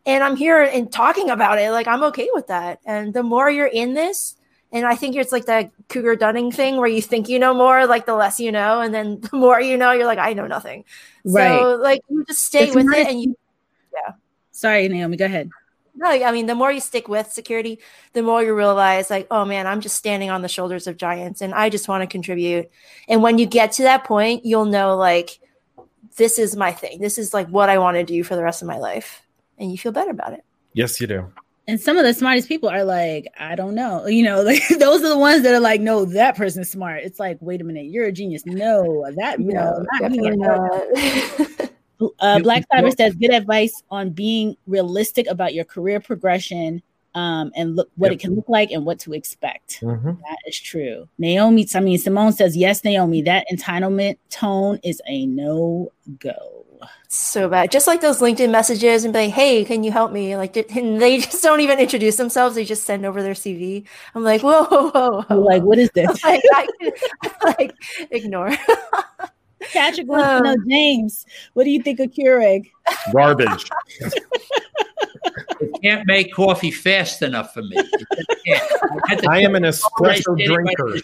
[0.06, 1.72] And I'm here and talking about it.
[1.72, 2.80] Like I'm okay with that.
[2.86, 4.36] And the more you're in this,
[4.72, 7.86] and I think it's like that Kruger Dunning thing where you think you know more,
[7.86, 10.48] like the less you know, and then the more you know, you're like, I know
[10.48, 10.84] nothing.
[11.24, 11.60] Right.
[11.60, 13.38] So like you just stay it's with it and you
[13.94, 14.14] yeah.
[14.52, 15.50] Sorry, Naomi, go ahead.
[15.96, 17.80] No, I mean the more you stick with security,
[18.14, 21.42] the more you realize like, oh man, I'm just standing on the shoulders of giants
[21.42, 22.70] and I just want to contribute.
[23.08, 25.40] And when you get to that point, you'll know like
[26.18, 27.00] this is my thing.
[27.00, 29.22] This is like what I want to do for the rest of my life.
[29.58, 30.44] And you feel better about it.
[30.74, 31.32] Yes, you do
[31.68, 35.04] and some of the smartest people are like, I don't know, you know, like those
[35.04, 37.04] are the ones that are like, no, that person's smart.
[37.04, 38.46] It's like, wait a minute, you're a genius.
[38.46, 40.30] No, that no, not me.
[40.32, 41.72] Not.
[42.20, 46.82] Uh, Black Cyber says good advice on being realistic about your career progression
[47.16, 48.20] um, and look what yep.
[48.20, 49.80] it can look like and what to expect.
[49.82, 50.08] Mm-hmm.
[50.08, 51.08] That is true.
[51.18, 56.64] Naomi, I mean, Simone says, yes, Naomi, that entitlement tone is a no go
[57.08, 57.72] so bad.
[57.72, 61.02] Just like those LinkedIn messages and be like, "Hey, can you help me?" Like, and
[61.02, 62.56] they just don't even introduce themselves.
[62.56, 63.86] They just send over their CV.
[64.16, 65.22] I'm like, whoa, whoa, whoa.
[65.22, 65.40] whoa.
[65.40, 66.08] like, what is this?
[66.24, 66.68] like, I,
[67.58, 67.76] like,
[68.12, 68.52] ignore.
[69.72, 72.70] Patrick wants um, to know, James, what do you think of Keurig?
[73.12, 73.70] Garbage.
[74.00, 77.78] it can't make coffee fast enough for me.
[77.78, 80.98] I, I am an espresso drinker.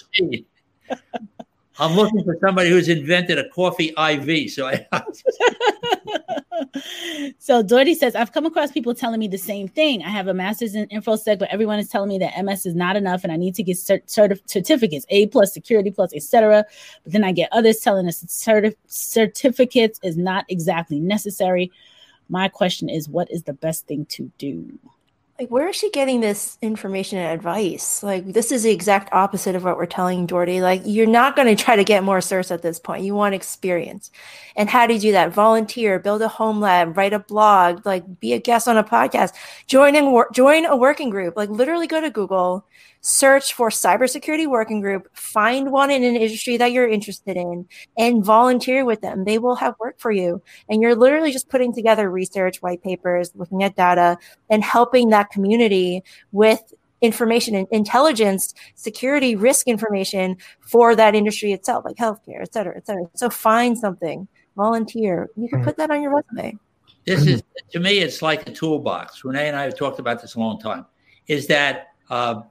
[1.80, 4.52] I'm looking for somebody who's invented a coffee IV.
[4.52, 4.86] So I.
[7.40, 10.04] so Doherty says, I've come across people telling me the same thing.
[10.04, 12.96] I have a master's in infosec, but everyone is telling me that MS is not
[12.96, 16.66] enough, and I need to get cert- certif- certificates, A plus, security plus, etc.
[17.04, 21.72] But then I get others telling us certif- certificates is not exactly necessary.
[22.30, 24.80] My question is, what is the best thing to do?
[25.40, 28.04] Like where is she getting this information and advice?
[28.04, 31.48] Like this is the exact opposite of what we're telling Doherty like you're not going
[31.48, 33.06] to try to get more certs at this point.
[33.06, 34.12] You want experience.
[34.58, 35.32] And how do you do that?
[35.32, 39.34] Volunteer build a home lab write a blog like be a guest on a podcast.
[39.66, 41.38] Join in join a working group.
[41.38, 42.66] Like literally go to google
[43.02, 48.24] search for cybersecurity working group, find one in an industry that you're interested in, and
[48.24, 49.24] volunteer with them.
[49.24, 50.42] They will have work for you.
[50.68, 54.18] And you're literally just putting together research, white papers, looking at data,
[54.50, 61.86] and helping that community with information and intelligence, security, risk information for that industry itself,
[61.86, 63.04] like healthcare, et cetera, et cetera.
[63.16, 65.30] So find something, volunteer.
[65.38, 66.58] You can put that on your resume.
[67.06, 69.24] This is to me, it's like a toolbox.
[69.24, 70.86] Renee and I have talked about this a long time.
[71.28, 72.42] Is that uh,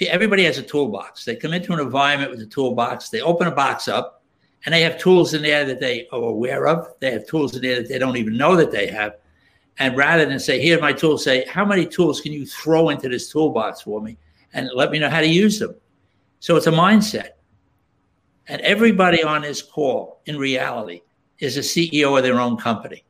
[0.00, 1.24] everybody has a toolbox.
[1.24, 3.10] They come into an environment with a toolbox.
[3.10, 4.22] They open a box up,
[4.64, 6.88] and they have tools in there that they are aware of.
[7.00, 9.14] They have tools in there that they don't even know that they have.
[9.78, 12.90] And rather than say, "Here are my tools," say, "How many tools can you throw
[12.90, 14.16] into this toolbox for me?"
[14.52, 15.74] And let me know how to use them.
[16.38, 17.30] So it's a mindset.
[18.46, 21.00] And everybody on this call, in reality,
[21.38, 23.04] is a CEO of their own company.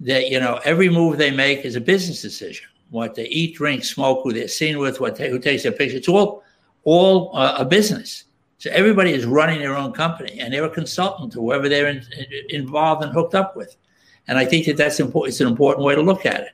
[0.00, 3.84] That you know, every move they make is a business decision what they eat, drink,
[3.84, 5.96] smoke, who they're seen with, what they, who takes their picture.
[5.96, 6.44] It's all
[6.84, 8.24] all uh, a business.
[8.58, 12.04] So everybody is running their own company, and they're a consultant to whoever they're in,
[12.50, 13.76] involved and hooked up with.
[14.26, 15.32] And I think that that's important.
[15.32, 16.52] It's an important way to look at it.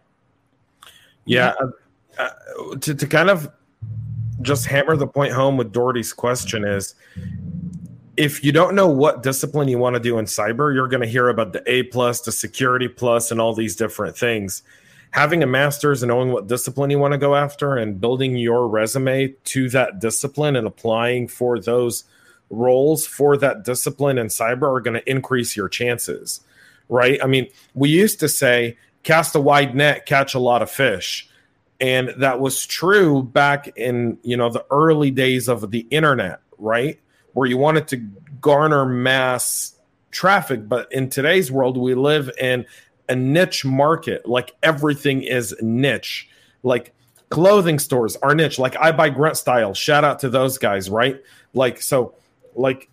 [1.24, 3.50] Yeah, uh, uh, to to kind of
[4.42, 6.94] just hammer the point home with Doherty's question is
[8.16, 11.06] if you don't know what discipline you want to do in cyber, you're going to
[11.08, 14.62] hear about the A plus, the security plus, and all these different things
[15.10, 18.68] having a master's and knowing what discipline you want to go after and building your
[18.68, 22.04] resume to that discipline and applying for those
[22.48, 26.40] roles for that discipline in cyber are going to increase your chances
[26.90, 30.70] right i mean we used to say cast a wide net catch a lot of
[30.70, 31.26] fish
[31.80, 37.00] and that was true back in you know the early days of the internet right
[37.32, 37.96] where you wanted to
[38.42, 39.74] garner mass
[40.10, 42.66] traffic but in today's world we live in
[43.10, 44.26] a niche market.
[44.26, 46.28] Like everything is niche.
[46.62, 46.94] Like
[47.28, 48.58] clothing stores are niche.
[48.58, 49.74] Like I buy Grunt Style.
[49.74, 51.20] Shout out to those guys, right?
[51.52, 52.14] Like so,
[52.54, 52.88] like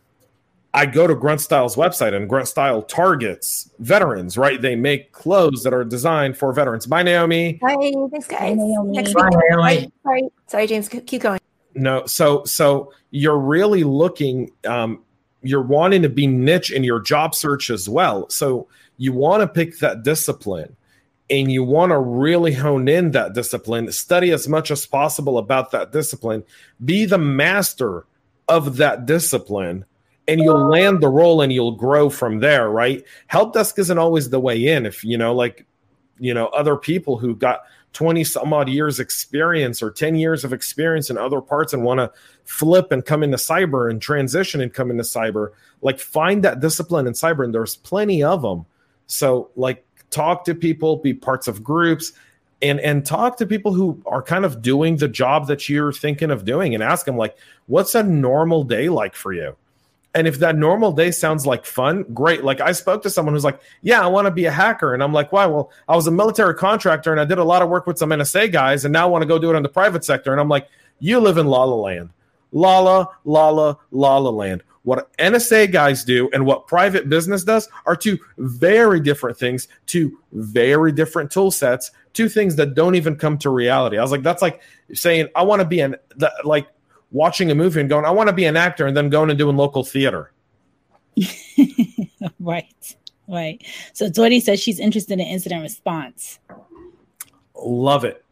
[0.74, 4.62] I go to Grunt Style's website and Grunt Style targets veterans, right?
[4.62, 6.86] They make clothes that are designed for veterans.
[6.86, 7.60] Bye, Naomi.
[7.64, 7.76] Hi,
[8.12, 8.40] thanks, guys.
[8.40, 9.14] Bye, Naomi.
[9.14, 9.92] Bye, Naomi.
[10.04, 10.90] Sorry, sorry, James.
[10.90, 11.40] Keep going.
[11.74, 14.52] No, so so you're really looking.
[14.66, 15.04] Um,
[15.44, 18.30] you're wanting to be niche in your job search as well.
[18.30, 20.76] So you want to pick that discipline
[21.30, 25.72] and you want to really hone in that discipline, study as much as possible about
[25.72, 26.44] that discipline,
[26.84, 28.06] be the master
[28.48, 29.86] of that discipline,
[30.28, 33.04] and you'll land the role and you'll grow from there, right?
[33.28, 34.86] Help desk isn't always the way in.
[34.86, 35.66] If you know, like,
[36.20, 37.62] you know, other people who got
[37.94, 42.00] 20 some odd years experience or 10 years of experience in other parts and want
[42.00, 42.12] to
[42.44, 47.08] flip and come into cyber and transition and come into cyber, like find that discipline
[47.08, 48.66] in cyber, and there's plenty of them.
[49.08, 52.12] So, like, talk to people, be parts of groups,
[52.62, 56.32] and and talk to people who are kind of doing the job that you're thinking
[56.32, 57.38] of doing, and ask them like,
[57.68, 59.56] what's a normal day like for you?
[60.18, 62.44] And if that normal day sounds like fun, great.
[62.44, 65.04] Like I spoke to someone who's like, "Yeah, I want to be a hacker," and
[65.04, 67.70] I'm like, "Why?" Well, I was a military contractor and I did a lot of
[67.70, 69.70] work with some NSA guys, and now I want to go do it in the
[69.70, 70.32] private sector.
[70.32, 72.10] And I'm like, "You live in La La Land,
[72.52, 77.44] La La La La La La Land." What NSA guys do and what private business
[77.44, 82.96] does are two very different things, two very different tool sets, two things that don't
[82.96, 84.00] even come to reality.
[84.00, 84.62] I was like, that's like
[84.94, 85.96] saying I want to be an
[86.44, 86.70] like
[87.12, 89.40] watching a movie and going, I want to be an actor, and then going and
[89.40, 90.32] doing local theater.
[92.40, 92.96] right,
[93.28, 93.64] right.
[93.94, 96.40] So Dory says she's interested in incident response.
[97.56, 98.24] Love it.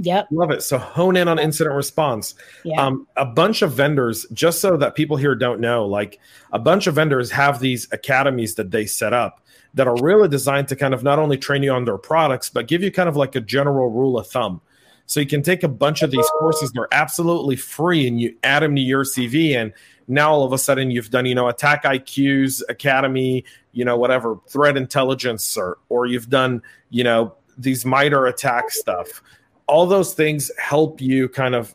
[0.00, 0.28] Yep.
[0.30, 0.62] Love it.
[0.62, 2.34] So hone in on incident response.
[2.64, 2.80] Yeah.
[2.80, 6.20] Um, a bunch of vendors, just so that people here don't know, like
[6.52, 9.40] a bunch of vendors have these academies that they set up
[9.74, 12.68] that are really designed to kind of not only train you on their products, but
[12.68, 14.60] give you kind of like a general rule of thumb.
[15.08, 18.62] So you can take a bunch of these courses, they're absolutely free, and you add
[18.62, 19.56] them to your CV.
[19.56, 19.72] And
[20.06, 24.76] now all of a sudden you've done, you know, AttackIQ's Academy, you know, whatever, threat
[24.76, 29.20] intelligence, or, or you've done, you know, these MITRE ATT&CK stuff
[29.68, 31.74] all those things help you kind of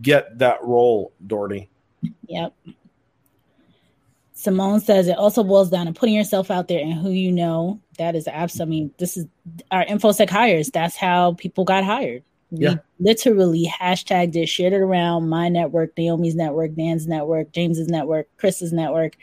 [0.00, 1.68] get that role, Doherty.
[2.26, 2.54] Yep.
[4.32, 7.80] Simone says it also boils down to putting yourself out there and who you know.
[7.98, 8.76] That is absolutely.
[8.76, 9.26] I mean, this is
[9.70, 10.70] our infosec hires.
[10.70, 12.24] That's how people got hired.
[12.58, 18.28] We literally hashtagged it, shared it around my network, Naomi's network, Dan's network, James's network,
[18.36, 19.16] Chris's network,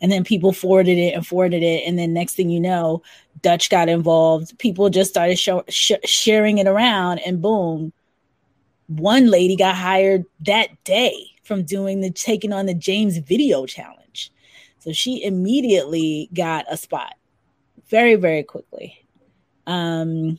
[0.00, 1.84] and then people forwarded it and forwarded it.
[1.86, 3.02] And then next thing you know,
[3.42, 4.58] Dutch got involved.
[4.58, 7.92] People just started show, sh- sharing it around, and boom,
[8.86, 14.32] one lady got hired that day from doing the taking on the James video challenge.
[14.78, 17.14] So she immediately got a spot
[17.88, 19.04] very, very quickly.
[19.66, 20.38] Um,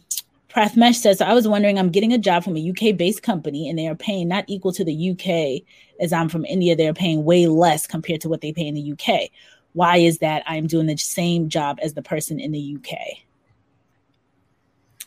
[0.58, 3.70] Prathmesh says, so I was wondering, I'm getting a job from a UK based company
[3.70, 5.62] and they are paying not equal to the UK
[6.02, 6.76] as I'm from India.
[6.76, 9.30] They're paying way less compared to what they pay in the UK.
[9.74, 12.98] Why is that I'm doing the same job as the person in the UK?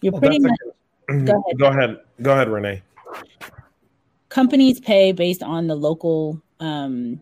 [0.02, 0.56] You're well, pretty much.
[1.08, 1.58] Go, ahead.
[1.58, 1.96] go ahead.
[2.22, 2.82] Go ahead, Renee.
[4.28, 7.20] Companies pay based on the local, um,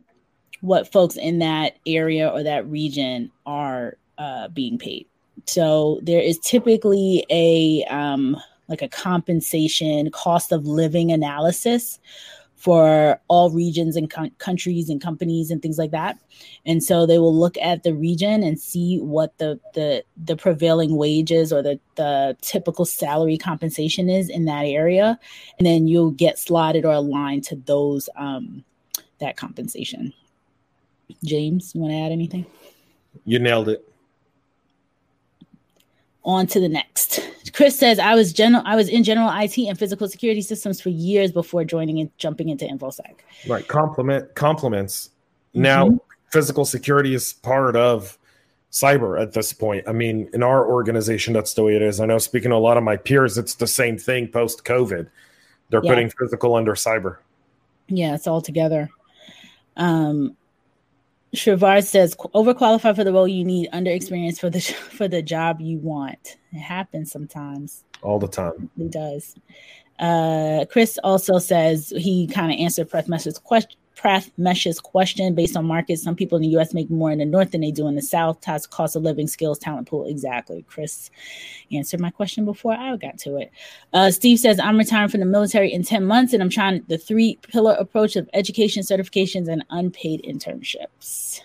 [0.60, 5.06] what folks in that area or that region are uh, being paid.
[5.48, 8.36] So there is typically a um,
[8.68, 11.98] like a compensation cost of living analysis
[12.56, 16.18] for all regions and co- countries and companies and things like that.
[16.66, 20.96] And so they will look at the region and see what the the the prevailing
[20.96, 25.18] wages or the the typical salary compensation is in that area,
[25.58, 28.64] and then you'll get slotted or aligned to those um,
[29.18, 30.12] that compensation.
[31.24, 32.44] James, you want to add anything?
[33.24, 33.87] You nailed it
[36.24, 37.20] on to the next.
[37.52, 40.90] Chris says, I was general I was in general IT and physical security systems for
[40.90, 43.14] years before joining and jumping into InfoSec.
[43.48, 43.66] Right.
[43.66, 45.10] Compliment compliments.
[45.54, 45.62] Mm-hmm.
[45.62, 46.00] Now
[46.30, 48.18] physical security is part of
[48.70, 49.88] cyber at this point.
[49.88, 52.00] I mean, in our organization, that's the way it is.
[52.00, 55.08] I know speaking to a lot of my peers, it's the same thing post COVID.
[55.70, 55.90] They're yeah.
[55.90, 57.18] putting physical under cyber.
[57.88, 58.88] Yeah, it's all together.
[59.76, 60.36] Um,
[61.34, 65.60] Shrivar says, overqualified for the role you need, under experience for the for the job
[65.60, 66.36] you want.
[66.52, 67.84] It happens sometimes.
[68.02, 68.70] All the time.
[68.78, 69.34] It does.
[69.98, 73.78] Uh, Chris also says he kind of answered Prathmesh's question.
[73.98, 76.02] Prathmesh's question based on markets.
[76.02, 76.72] Some people in the U.S.
[76.72, 78.40] make more in the north than they do in the south.
[78.40, 80.06] Ties cost of living, skills, talent pool.
[80.06, 80.64] Exactly.
[80.68, 81.10] Chris
[81.72, 83.50] answered my question before I got to it.
[83.92, 86.96] Uh, Steve says I'm retiring from the military in ten months, and I'm trying the
[86.98, 91.40] three pillar approach of education, certifications, and unpaid internships.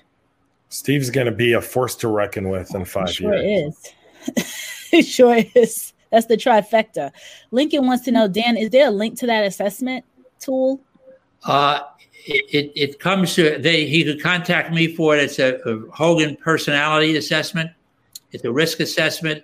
[0.69, 3.75] Steve's going to be a force to reckon with in five sure years.
[4.37, 4.89] Is.
[4.91, 5.93] it sure is.
[6.11, 7.11] That's the trifecta.
[7.49, 10.05] Lincoln wants to know, Dan, is there a link to that assessment
[10.39, 10.79] tool?
[11.43, 11.81] Uh,
[12.25, 15.23] it, it, comes to they he could contact me for it.
[15.23, 17.71] It's a, a Hogan personality assessment.
[18.31, 19.43] It's a risk assessment.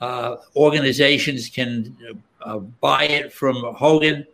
[0.00, 4.26] Uh, organizations can uh, buy it from Hogan.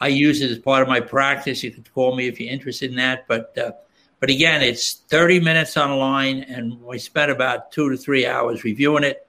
[0.00, 1.62] I use it as part of my practice.
[1.62, 3.26] You can call me if you're interested in that.
[3.26, 3.72] But uh,
[4.20, 9.04] but again, it's 30 minutes online, and we spent about two to three hours reviewing
[9.04, 9.26] it.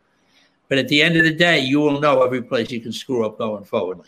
[0.67, 3.25] But at the end of the day, you will know every place you can screw
[3.25, 4.01] up going forward.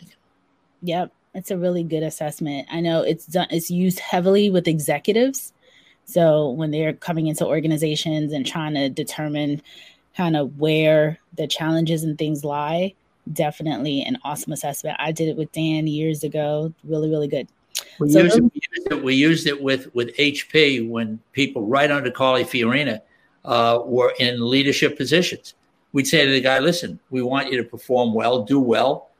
[0.82, 2.68] Yep, it's a really good assessment.
[2.70, 3.48] I know it's done.
[3.50, 5.52] It's used heavily with executives.
[6.04, 9.62] So when they're coming into organizations and trying to determine
[10.16, 12.94] kind of where the challenges and things lie,
[13.32, 14.96] definitely an awesome assessment.
[14.98, 16.72] I did it with Dan years ago.
[16.84, 17.48] Really, really good.
[17.98, 21.66] We, so used, it, we, used, it, we used it with with HP when people
[21.66, 23.00] right under Carly Fiorina
[23.44, 25.54] uh, were in leadership positions.
[25.92, 29.10] We'd say to the guy, "Listen, we want you to perform well, do well."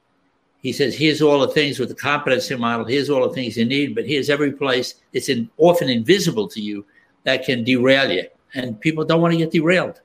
[0.62, 2.86] He says, "Here's all the things with the competency model.
[2.86, 6.60] Here's all the things you need, but here's every place it's in, often invisible to
[6.60, 6.86] you
[7.24, 10.00] that can derail you." And people don't want to get derailed.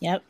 [0.00, 0.22] Yep.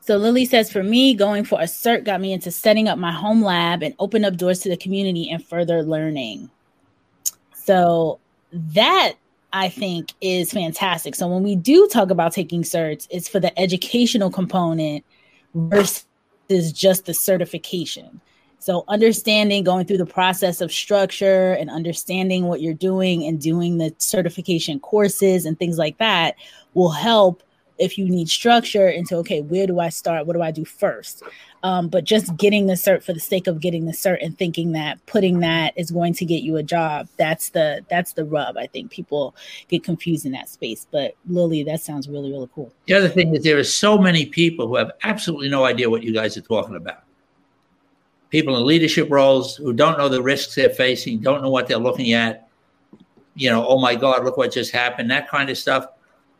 [0.00, 3.10] So Lily says, for me, going for a cert got me into setting up my
[3.10, 6.48] home lab and opened up doors to the community and further learning.
[7.52, 8.20] So
[8.52, 9.14] that
[9.52, 11.16] I think is fantastic.
[11.16, 15.04] So when we do talk about taking certs, it's for the educational component
[15.54, 16.04] versus
[16.72, 18.20] just the certification.
[18.66, 23.78] So understanding going through the process of structure and understanding what you're doing and doing
[23.78, 26.34] the certification courses and things like that
[26.74, 27.44] will help
[27.78, 30.26] if you need structure into okay where do i start?
[30.26, 31.22] What do i do first?
[31.62, 34.72] Um, but just getting the cert for the sake of getting the cert and thinking
[34.72, 38.56] that putting that is going to get you a job that's the that's the rub
[38.56, 38.90] i think.
[38.90, 39.36] People
[39.68, 42.72] get confused in that space but lily that sounds really really cool.
[42.86, 46.02] The other thing is there are so many people who have absolutely no idea what
[46.02, 47.05] you guys are talking about
[48.36, 51.78] people in leadership roles who don't know the risks they're facing don't know what they're
[51.78, 52.48] looking at
[53.34, 55.86] you know oh my god look what just happened that kind of stuff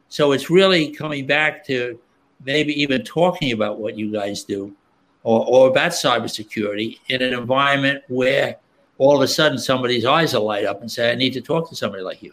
[0.08, 1.98] so it's really coming back to
[2.44, 4.76] maybe even talking about what you guys do
[5.22, 8.56] or, or about cybersecurity in an environment where
[8.98, 11.68] all of a sudden somebody's eyes will light up and say, I need to talk
[11.70, 12.32] to somebody like you.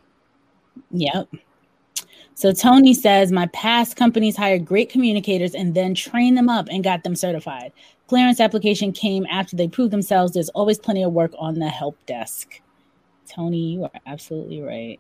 [0.92, 1.30] Yep.
[2.36, 6.84] So Tony says, My past companies hired great communicators and then trained them up and
[6.84, 7.72] got them certified.
[8.08, 10.34] Clearance application came after they proved themselves.
[10.34, 12.62] There's always plenty of work on the help desk.
[13.28, 15.00] Tony, you are absolutely right.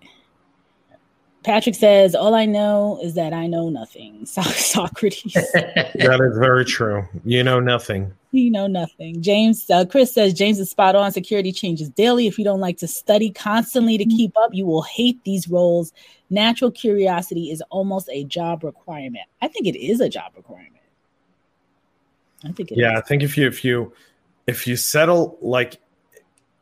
[1.43, 4.25] Patrick says, All I know is that I know nothing.
[4.25, 5.33] Socrates.
[5.53, 7.03] that is very true.
[7.25, 8.13] You know nothing.
[8.31, 9.21] You know nothing.
[9.21, 11.11] James, uh, Chris says, James is spot on.
[11.11, 12.27] Security changes daily.
[12.27, 15.91] If you don't like to study constantly to keep up, you will hate these roles.
[16.29, 19.25] Natural curiosity is almost a job requirement.
[19.41, 20.82] I think it is a job requirement.
[22.43, 22.99] I think yeah, is.
[22.99, 23.93] I think if you if you
[24.47, 25.77] if you settle like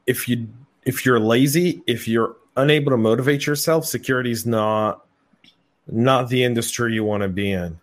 [0.08, 0.48] if you
[0.84, 5.06] if you're lazy, if you're unable to motivate yourself, security is not
[5.88, 7.80] not the industry you want to be in.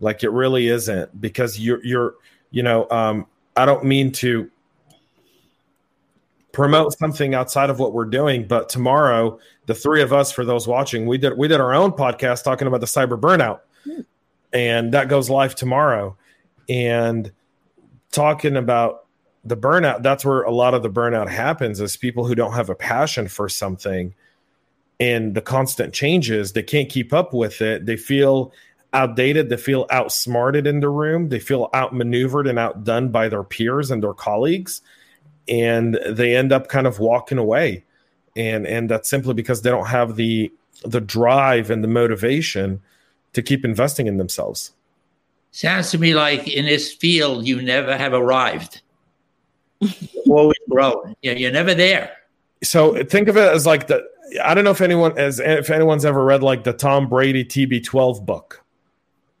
[0.00, 2.14] Like it really isn't because you're you're
[2.50, 3.26] you know um,
[3.56, 4.50] I don't mean to
[6.52, 10.66] promote something outside of what we're doing, but tomorrow the three of us, for those
[10.66, 13.60] watching, we did we did our own podcast talking about the cyber burnout,
[14.52, 16.16] and that goes live tomorrow,
[16.68, 17.32] and
[18.12, 19.06] talking about
[19.44, 22.68] the burnout that's where a lot of the burnout happens is people who don't have
[22.68, 24.14] a passion for something
[24.98, 27.86] and the constant changes they can't keep up with it.
[27.86, 28.52] They feel
[28.92, 29.50] outdated.
[29.50, 31.28] They feel outsmarted in the room.
[31.28, 34.80] They feel outmaneuvered and outdone by their peers and their colleagues.
[35.48, 37.84] And they end up kind of walking away.
[38.36, 40.52] And and that's simply because they don't have the
[40.84, 42.80] the drive and the motivation
[43.32, 44.72] to keep investing in themselves
[45.56, 48.82] sounds to me like in this field you never have arrived
[50.28, 51.16] always growing.
[51.22, 52.12] Yeah, you're never there.
[52.62, 54.04] So think of it as like the.
[54.42, 58.24] I don't know if anyone as if anyone's ever read like the Tom Brady TB12
[58.26, 58.64] book.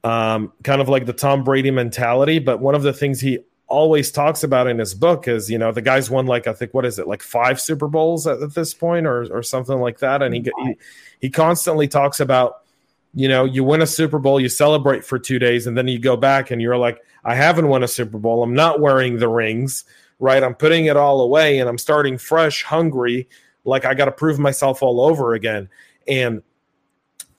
[0.04, 4.12] Um, kind of like the Tom Brady mentality, but one of the things he always
[4.12, 6.86] talks about in his book is you know the guy's won like I think what
[6.86, 10.22] is it like five Super Bowls at, at this point or or something like that,
[10.22, 10.76] and he, he
[11.20, 12.58] he constantly talks about
[13.16, 15.98] you know you win a Super Bowl, you celebrate for two days, and then you
[15.98, 19.28] go back and you're like I haven't won a Super Bowl, I'm not wearing the
[19.28, 19.84] rings
[20.18, 20.42] right?
[20.42, 23.28] I'm putting it all away and I'm starting fresh, hungry,
[23.64, 25.68] like I got to prove myself all over again.
[26.08, 26.42] And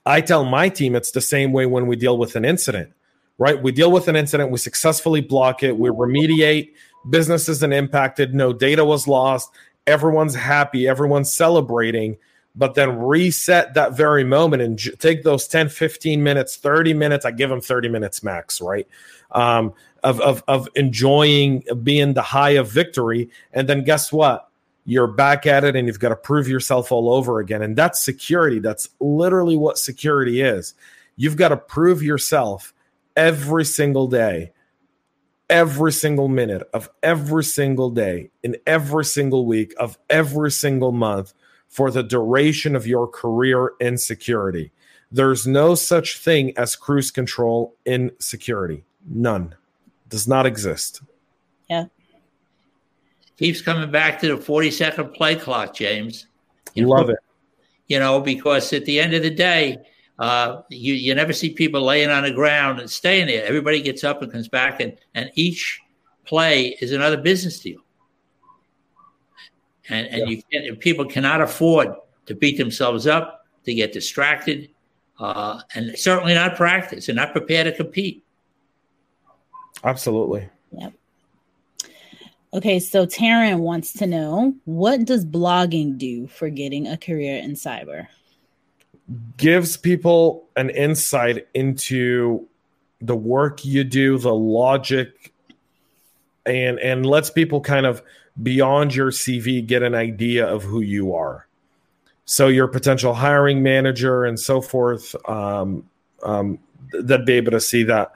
[0.06, 2.94] I tell my team it's the same way when we deal with an incident,
[3.38, 3.62] right?
[3.62, 6.74] We deal with an incident, we successfully block it, we remediate,
[7.10, 9.52] business isn't impacted, no data was lost,
[9.86, 12.18] everyone's happy, everyone's celebrating.
[12.58, 17.24] But then reset that very moment and j- take those 10, 15 minutes, 30 minutes.
[17.24, 18.88] I give them 30 minutes max, right?
[19.32, 23.30] Um, of, of, of enjoying being the high of victory.
[23.54, 24.50] And then guess what?
[24.86, 27.62] You're back at it and you've got to prove yourself all over again.
[27.62, 28.60] And that's security.
[28.60, 30.74] That's literally what security is.
[31.16, 32.74] You've got to prove yourself
[33.16, 34.52] every single day
[35.50, 41.34] every single minute of every single day in every single week of every single month
[41.70, 44.72] for the duration of your career in security.
[45.12, 48.84] There's no such thing as cruise control in security.
[49.08, 49.56] None.
[50.10, 51.02] Does not exist.
[51.70, 51.86] Yeah.
[53.38, 56.28] Keeps coming back to the 40 second play clock, James.
[56.74, 57.20] You Love know, it.
[57.88, 59.78] You know, because at the end of the day,
[60.20, 63.46] uh, you, you never see people laying on the ground and staying there.
[63.46, 65.80] Everybody gets up and comes back, and, and each
[66.26, 67.80] play is another business deal.
[69.90, 70.38] And, and yeah.
[70.38, 71.90] you can, people cannot afford
[72.26, 74.70] to beat themselves up, to get distracted,
[75.20, 78.24] uh, and certainly not practice and not prepare to compete.
[79.84, 80.50] Absolutely.
[80.72, 80.94] Yep.
[82.54, 87.52] Okay, so Taryn wants to know what does blogging do for getting a career in
[87.52, 88.08] cyber?
[89.38, 92.48] gives people an insight into
[93.02, 95.34] the work you do, the logic,
[96.46, 98.02] and and lets people kind of
[98.42, 101.48] beyond your CV get an idea of who you are.
[102.26, 105.90] So your potential hiring manager and so forth, um,
[106.24, 106.60] um,
[106.94, 108.14] they'd be able to see that.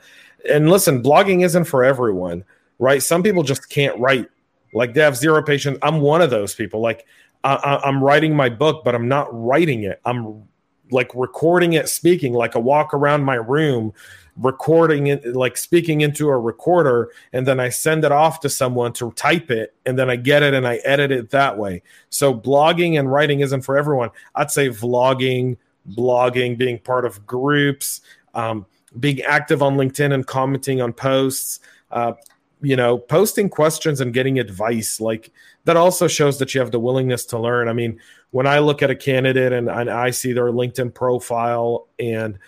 [0.50, 2.44] And listen, blogging isn't for everyone,
[2.78, 3.02] right?
[3.02, 4.30] Some people just can't write.
[4.74, 5.78] Like they have zero patience.
[5.82, 6.82] I'm one of those people.
[6.82, 7.06] Like
[7.44, 10.02] I, I'm writing my book, but I'm not writing it.
[10.06, 10.44] I'm
[10.92, 13.94] like recording it speaking like a walk around my room
[14.38, 18.94] recording it like speaking into a recorder and then I send it off to someone
[18.94, 21.84] to type it and then I get it and I edit it that way.
[22.10, 24.10] So blogging and writing isn't for everyone.
[24.36, 25.58] I'd say vlogging,
[25.90, 28.02] blogging, being part of groups,
[28.34, 28.66] um,
[29.00, 31.60] being active on LinkedIn and commenting on posts,
[31.92, 32.14] uh,
[32.62, 35.32] you know, posting questions and getting advice like
[35.66, 37.68] that also shows that you have the willingness to learn.
[37.68, 38.00] I mean,
[38.32, 42.40] when I look at a candidate and, and I see their LinkedIn profile and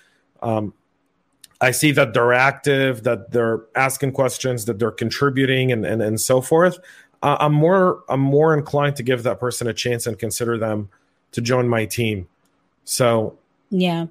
[0.42, 0.74] um,
[1.64, 6.20] I see that they're active, that they're asking questions, that they're contributing, and and, and
[6.20, 6.78] so forth.
[7.22, 10.90] Uh, I'm more I'm more inclined to give that person a chance and consider them
[11.32, 12.28] to join my team.
[12.84, 13.38] So
[13.70, 14.08] yeah,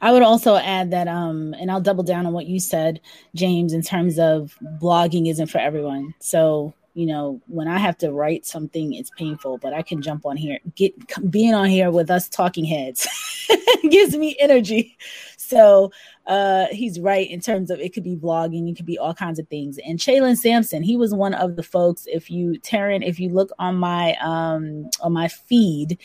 [0.00, 3.00] I would also add that, um, and I'll double down on what you said,
[3.36, 6.12] James, in terms of blogging isn't for everyone.
[6.18, 10.24] So you know, when I have to write something, it's painful, but I can jump
[10.26, 10.58] on here.
[10.76, 10.94] Get
[11.30, 13.06] being on here with us talking heads
[13.90, 14.96] gives me energy.
[15.46, 15.92] So
[16.26, 19.38] uh he's right in terms of it could be vlogging, it could be all kinds
[19.38, 19.78] of things.
[19.84, 22.06] And Chaylin Sampson, he was one of the folks.
[22.06, 25.98] If you Taryn, if you look on my um on my feed,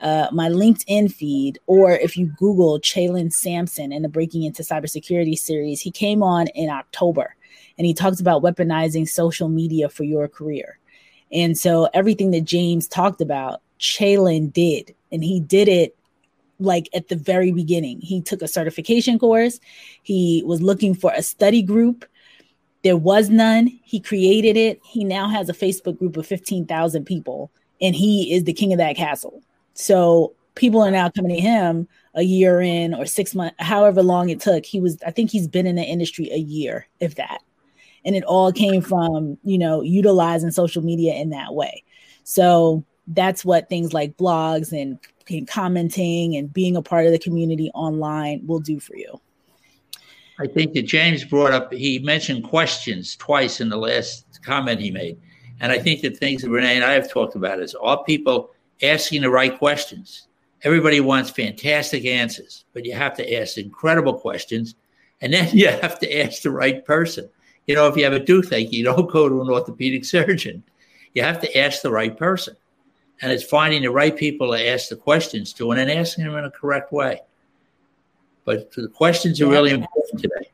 [0.00, 5.38] uh, my LinkedIn feed, or if you Google Chaylin Sampson in the Breaking into Cybersecurity
[5.38, 7.34] series, he came on in October
[7.78, 10.78] and he talks about weaponizing social media for your career.
[11.32, 15.96] And so everything that James talked about, Chaylin did, and he did it
[16.58, 18.00] like at the very beginning.
[18.00, 19.60] He took a certification course.
[20.02, 22.04] He was looking for a study group.
[22.82, 23.66] There was none.
[23.82, 24.80] He created it.
[24.84, 27.50] He now has a Facebook group of 15,000 people,
[27.80, 29.42] and he is the king of that castle.
[29.74, 34.30] So people are now coming to him a year in or six months, however long
[34.30, 34.64] it took.
[34.64, 37.42] He was, I think he's been in the industry a year, if that
[38.04, 41.82] and it all came from you know utilizing social media in that way
[42.22, 44.98] so that's what things like blogs and,
[45.30, 49.20] and commenting and being a part of the community online will do for you
[50.38, 54.90] i think that james brought up he mentioned questions twice in the last comment he
[54.90, 55.18] made
[55.60, 58.50] and i think the things that renee and i have talked about is are people
[58.82, 60.28] asking the right questions
[60.62, 64.74] everybody wants fantastic answers but you have to ask incredible questions
[65.20, 67.28] and then you have to ask the right person
[67.66, 70.62] you know, if you have a toothache, you don't go to an orthopedic surgeon.
[71.14, 72.56] You have to ask the right person.
[73.22, 76.36] And it's finding the right people to ask the questions to and then asking them
[76.36, 77.20] in a correct way.
[78.44, 80.50] But the questions are really important today.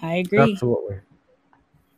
[0.00, 0.52] I agree.
[0.52, 1.00] Absolutely.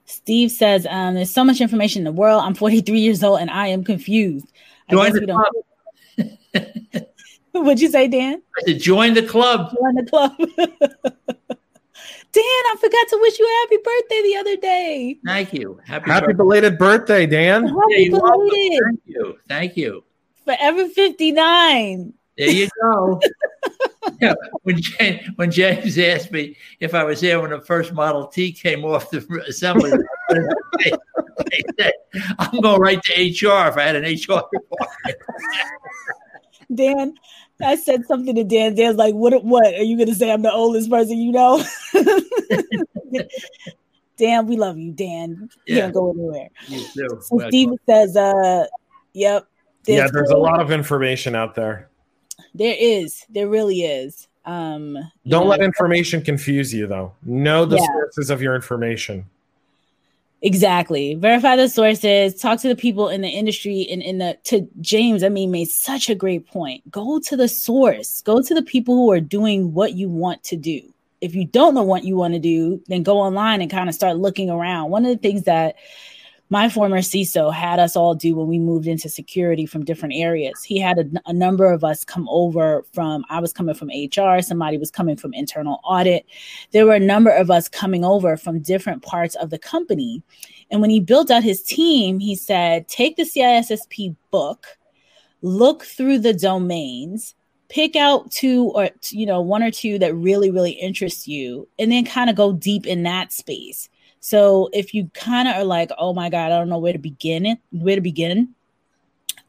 [0.07, 2.43] Steve says, um, there's so much information in the world.
[2.45, 4.47] I'm 43 years old and I am confused.
[4.89, 7.07] I join the club.
[7.53, 8.43] What'd you say, Dan?
[8.59, 9.73] I said, join the club.
[9.73, 10.33] Join the club.
[12.33, 15.19] Dan, I forgot to wish you a happy birthday the other day.
[15.25, 15.81] Thank you.
[15.85, 16.37] Happy, happy birthday.
[16.37, 17.67] belated birthday, Dan.
[17.67, 18.83] Happy yeah, belated.
[18.85, 19.39] Thank you.
[19.49, 20.05] Thank you.
[20.45, 22.15] Forever 59.
[22.39, 23.21] There you go.
[24.21, 28.29] yeah, when James, when James asked me if I was there when the first Model
[28.29, 29.19] T came off the
[29.49, 29.93] assembly,
[32.39, 35.19] I'm going right to HR if I had an HR department.
[36.75, 37.15] Dan,
[37.63, 38.75] I said something to Dan.
[38.75, 39.45] Dan's like, "What?
[39.45, 40.31] What are you going to say?
[40.31, 41.65] I'm the oldest person you know."
[44.17, 45.49] Dan, we love you, Dan.
[45.67, 45.81] You yeah.
[45.83, 46.49] can't go anywhere.
[46.93, 48.67] So Steve says, "Uh,
[49.13, 49.47] yep."
[49.87, 51.89] yeah, there's a lot of information out there.
[52.55, 53.25] There is.
[53.31, 54.29] There really is.
[54.45, 54.95] Um,
[55.27, 57.13] Don't know, let information confuse you, though.
[57.23, 57.87] Know the yeah.
[57.87, 59.27] sources of your information.
[60.43, 61.15] Exactly.
[61.15, 65.23] Verify the sources, talk to the people in the industry and in the to James,
[65.23, 66.91] I mean, made such a great point.
[66.91, 70.57] Go to the source, go to the people who are doing what you want to
[70.57, 70.81] do.
[71.21, 73.95] If you don't know what you want to do, then go online and kind of
[73.95, 74.91] start looking around.
[74.91, 75.77] One of the things that
[76.53, 80.65] my former CISO had us all do when we moved into security from different areas.
[80.65, 84.43] He had a, a, number of us come over from, I was coming from HR,
[84.43, 86.27] somebody was coming from internal audit.
[86.73, 90.25] There were a number of us coming over from different parts of the company.
[90.73, 94.67] And when he built out his team, he said, take the CISSP book,
[95.43, 97.37] look through the domains,
[97.69, 101.93] pick out two or, you know, one or two that really, really interest you, and
[101.93, 103.89] then kind of go deep in that space
[104.21, 106.99] so if you kind of are like, oh my God, I don't know where to
[106.99, 108.55] begin it, where to begin,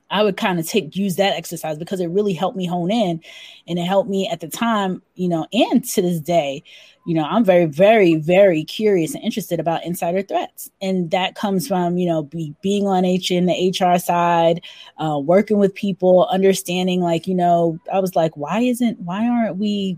[0.10, 3.22] I would kind of take use that exercise because it really helped me hone in
[3.68, 6.64] and it helped me at the time, you know, and to this day,
[7.08, 10.70] you know, I'm very, very, very curious and interested about insider threats.
[10.82, 14.62] And that comes from, you know, be, being on H in the HR side,
[14.98, 19.58] uh, working with people, understanding like, you know, I was like, why isn't, why aren't
[19.58, 19.98] we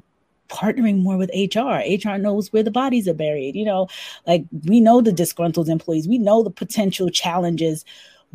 [0.50, 1.82] partnering more with HR.
[1.82, 3.56] HR knows where the bodies are buried.
[3.56, 3.88] You know,
[4.28, 7.86] like we know the disgruntled employees, we know the potential challenges.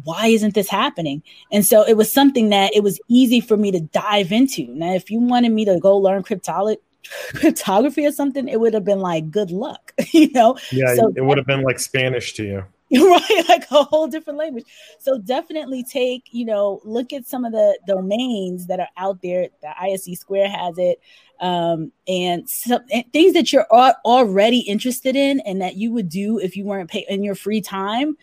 [0.04, 1.22] Why isn't this happening?
[1.50, 4.66] And so it was something that it was easy for me to dive into.
[4.68, 6.76] Now, if you wanted me to go learn cryptology,
[7.34, 10.56] cryptography or something, it would have been like good luck, you know.
[10.70, 12.64] Yeah, so it would have been like Spanish to you.
[12.92, 14.64] right like a whole different language.
[14.98, 19.48] So definitely take you know look at some of the domains that are out there
[19.60, 20.98] the ISC square has it
[21.40, 26.38] um, and, some, and things that you're already interested in and that you would do
[26.38, 28.16] if you weren't paying in your free time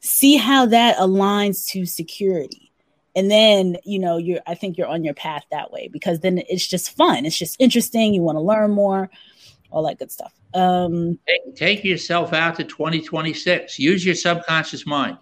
[0.00, 2.72] see how that aligns to security.
[3.14, 6.42] And then you know you're i think you're on your path that way because then
[6.48, 7.26] it's just fun.
[7.26, 8.12] It's just interesting.
[8.12, 9.08] You want to learn more
[9.70, 15.16] all that good stuff um take, take yourself out to 2026 use your subconscious mind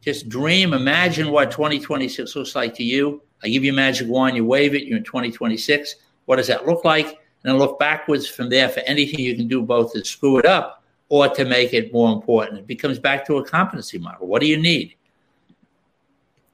[0.00, 4.36] just dream imagine what 2026 looks like to you i give you a magic wand
[4.36, 5.96] you wave it you're in 2026
[6.26, 7.06] what does that look like?
[7.06, 10.44] And then look backwards from there for anything you can do both to screw it
[10.44, 12.58] up or to make it more important.
[12.58, 14.26] It becomes back to a competency model.
[14.26, 14.94] What do you need?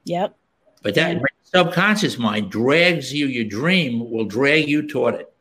[0.05, 0.37] Yep.
[0.83, 1.23] But that yeah.
[1.43, 5.32] subconscious mind drags you, your dream will drag you toward it.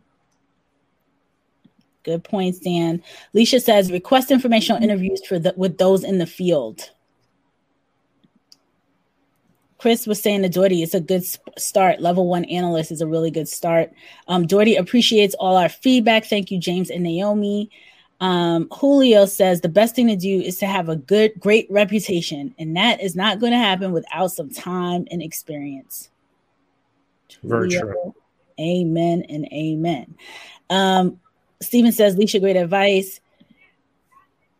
[2.04, 3.04] Good points, Dan.
[3.36, 6.89] Leisha says request informational interviews for the, with those in the field.
[9.78, 11.24] Chris was saying to Doherty, it's a good
[11.58, 11.99] start.
[12.02, 13.91] Level one analyst is a really good start.
[14.28, 16.26] Um, Doherty appreciates all our feedback.
[16.26, 17.70] Thank you, James and Naomi.
[18.20, 22.54] Um, Julio says the best thing to do is to have a good, great reputation,
[22.60, 26.12] and that is not going to happen without some time and experience.
[27.41, 28.14] Very true.
[28.60, 30.16] Amen and amen.
[30.70, 31.20] Um,
[31.62, 33.20] Stephen says, Leisha, great advice.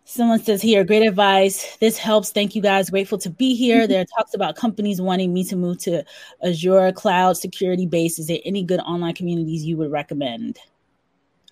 [0.06, 1.78] Someone says here, great advice.
[1.78, 2.32] This helps.
[2.32, 2.90] Thank you guys.
[2.90, 3.88] Grateful to be here.
[3.88, 6.04] There are talks about companies wanting me to move to
[6.44, 8.20] Azure cloud security base.
[8.20, 10.60] Is there any good online communities you would recommend?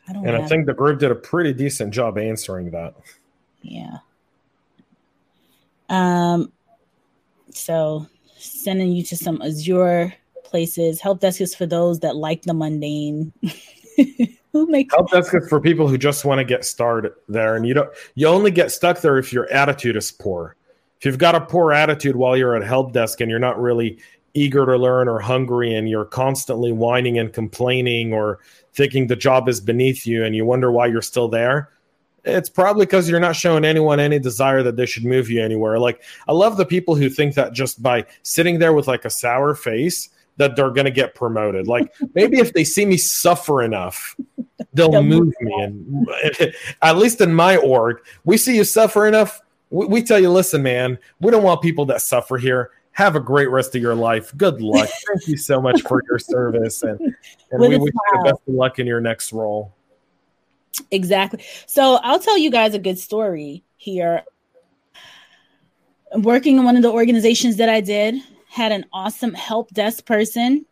[0.07, 0.23] I don't.
[0.23, 0.33] Know.
[0.33, 2.95] And I think the group did a pretty decent job answering that.
[3.61, 3.99] Yeah.
[5.87, 6.51] Um.
[7.51, 10.99] So sending you to some Azure places.
[10.99, 13.31] Help desk is for those that like the mundane.
[14.51, 17.67] who makes help desk is for people who just want to get started there and
[17.67, 20.55] you don't you only get stuck there if your attitude is poor.
[20.99, 23.99] If you've got a poor attitude while you're at help desk and you're not really
[24.33, 28.39] eager to learn or hungry and you're constantly whining and complaining or
[28.73, 31.69] thinking the job is beneath you and you wonder why you're still there
[32.25, 35.79] it's probably because you're not showing anyone any desire that they should move you anywhere.
[35.79, 39.09] Like i love the people who think that just by sitting there with like a
[39.09, 41.67] sour face that they're going to get promoted.
[41.67, 44.15] Like maybe if they see me suffer enough,
[44.73, 45.53] they'll move me.
[45.63, 46.07] And
[46.81, 49.41] at least in my org, we see you suffer enough.
[49.69, 52.71] We, we, tell you, listen, man, we don't want people that suffer here.
[52.91, 54.35] Have a great rest of your life.
[54.35, 54.89] Good luck.
[55.07, 56.99] Thank you so much for your service, and,
[57.51, 59.73] and we wish you the best of luck in your next role.
[60.91, 61.43] Exactly.
[61.65, 64.23] So I'll tell you guys a good story here.
[66.15, 68.15] Working in one of the organizations that I did,
[68.49, 70.65] had an awesome help desk person.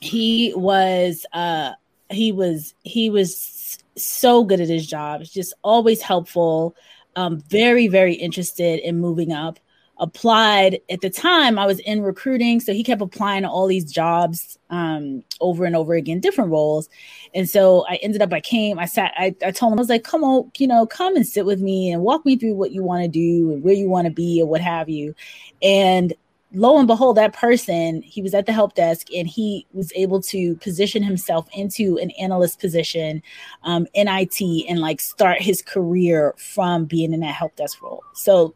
[0.00, 1.72] He was uh
[2.10, 6.74] he was he was so good at his job, just always helpful.
[7.16, 9.58] Um, very, very interested in moving up
[10.00, 13.84] applied at the time i was in recruiting so he kept applying to all these
[13.92, 16.88] jobs um, over and over again different roles
[17.34, 19.90] and so i ended up i came i sat I, I told him i was
[19.90, 22.72] like come on you know come and sit with me and walk me through what
[22.72, 25.14] you want to do and where you want to be or what have you
[25.60, 26.14] and
[26.52, 30.20] lo and behold that person he was at the help desk and he was able
[30.20, 33.22] to position himself into an analyst position
[33.62, 38.02] um, in it and like start his career from being in that help desk role
[38.14, 38.54] so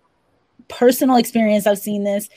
[0.69, 2.29] personal experience, I've seen this.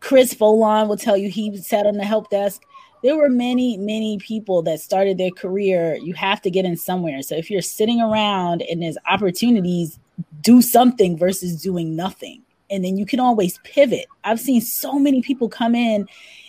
[0.00, 2.62] Chris Foulon will tell you he sat on the help desk.
[3.02, 5.96] There were many, many people that started their career.
[5.96, 7.22] You have to get in somewhere.
[7.22, 9.98] So if you're sitting around and there's opportunities,
[10.40, 12.43] do something versus doing nothing.
[12.74, 14.06] And then you can always pivot.
[14.24, 16.06] I've seen so many people come in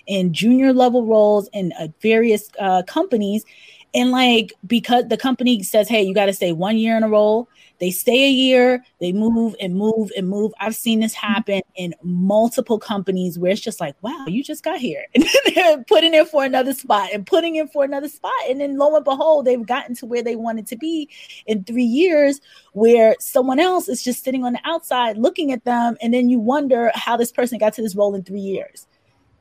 [0.07, 3.45] in junior level roles in uh, various uh, companies.
[3.93, 7.09] And like, because the company says, hey, you got to stay one year in a
[7.09, 7.47] role,
[7.79, 10.53] they stay a year, they move and move and move.
[10.59, 11.33] I've seen this mm-hmm.
[11.33, 15.05] happen in multiple companies where it's just like, wow, you just got here.
[15.15, 18.33] And they're putting in for another spot and putting in for another spot.
[18.49, 21.09] And then lo and behold, they've gotten to where they wanted to be
[21.45, 22.41] in three years,
[22.73, 25.97] where someone else is just sitting on the outside looking at them.
[26.01, 28.87] And then you wonder how this person got to this role in three years.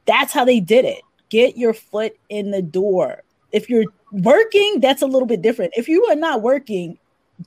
[0.06, 1.02] That's how they did it.
[1.28, 3.22] Get your foot in the door.
[3.52, 5.72] If you're working, that's a little bit different.
[5.76, 6.98] If you are not working,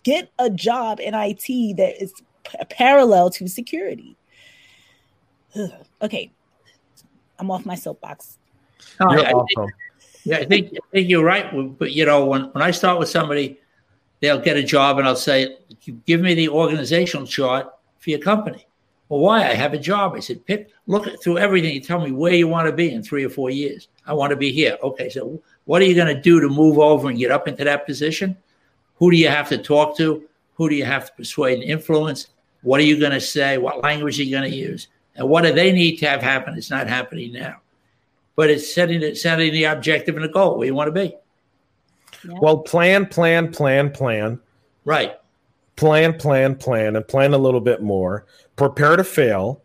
[0.03, 2.13] get a job in IT that is
[2.43, 4.15] p- parallel to security.
[5.55, 5.71] Ugh.
[6.01, 6.31] Okay,
[7.39, 8.37] I'm off my soapbox.
[8.99, 9.71] No, I, I think,
[10.23, 11.77] yeah, I think I think you're right.
[11.77, 13.59] But you know, when when I start with somebody,
[14.19, 15.57] they'll get a job, and I'll say,
[16.05, 17.67] "Give me the organizational chart
[17.99, 18.67] for your company."
[19.09, 19.47] Well, why?
[19.49, 20.15] I have a job.
[20.15, 21.73] I said, pick, look through everything.
[21.73, 23.87] You tell me where you want to be in three or four years.
[24.05, 24.77] I want to be here.
[24.83, 27.63] Okay, so what are you going to do to move over and get up into
[27.63, 28.35] that position?
[28.97, 30.23] Who do you have to talk to?
[30.55, 32.27] Who do you have to persuade and influence?
[32.61, 33.57] What are you going to say?
[33.57, 34.87] What language are you going to use?
[35.15, 36.55] And what do they need to have happen?
[36.57, 37.57] It's not happening now.
[38.35, 41.15] But it's setting it, setting the objective and the goal where you want to be.
[42.27, 42.39] Yeah.
[42.39, 44.39] Well, plan, plan, plan, plan.
[44.85, 45.13] Right.
[45.75, 48.25] Plan, plan, plan, and plan a little bit more.
[48.55, 49.61] Prepare to fail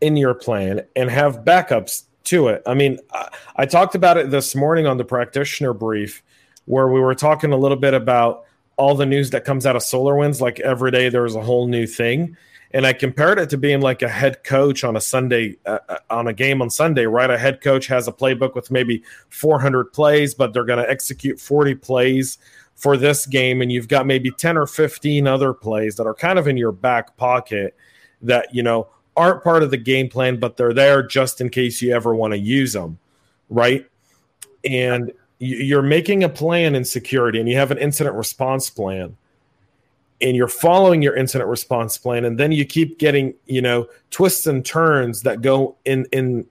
[0.00, 2.62] in your plan and have backups to it.
[2.66, 6.22] I mean, I, I talked about it this morning on the practitioner brief
[6.66, 8.44] where we were talking a little bit about
[8.76, 10.40] all the news that comes out of SolarWinds.
[10.40, 12.36] Like every day, there's a whole new thing.
[12.72, 15.98] And I compared it to being like a head coach on a Sunday, uh, uh
[16.10, 17.30] on a game on Sunday, right?
[17.30, 21.38] A head coach has a playbook with maybe 400 plays, but they're going to execute
[21.38, 22.38] 40 plays
[22.74, 23.62] for this game.
[23.62, 26.72] And you've got maybe 10 or 15 other plays that are kind of in your
[26.72, 27.76] back pocket
[28.22, 31.80] that, you know, aren't part of the game plan, but they're there just in case
[31.80, 32.98] you ever want to use them,
[33.48, 33.86] right?
[34.64, 39.16] And you're making a plan in security and you have an incident response plan
[40.20, 44.46] and you're following your incident response plan and then you keep getting you know twists
[44.46, 46.46] and turns that go in in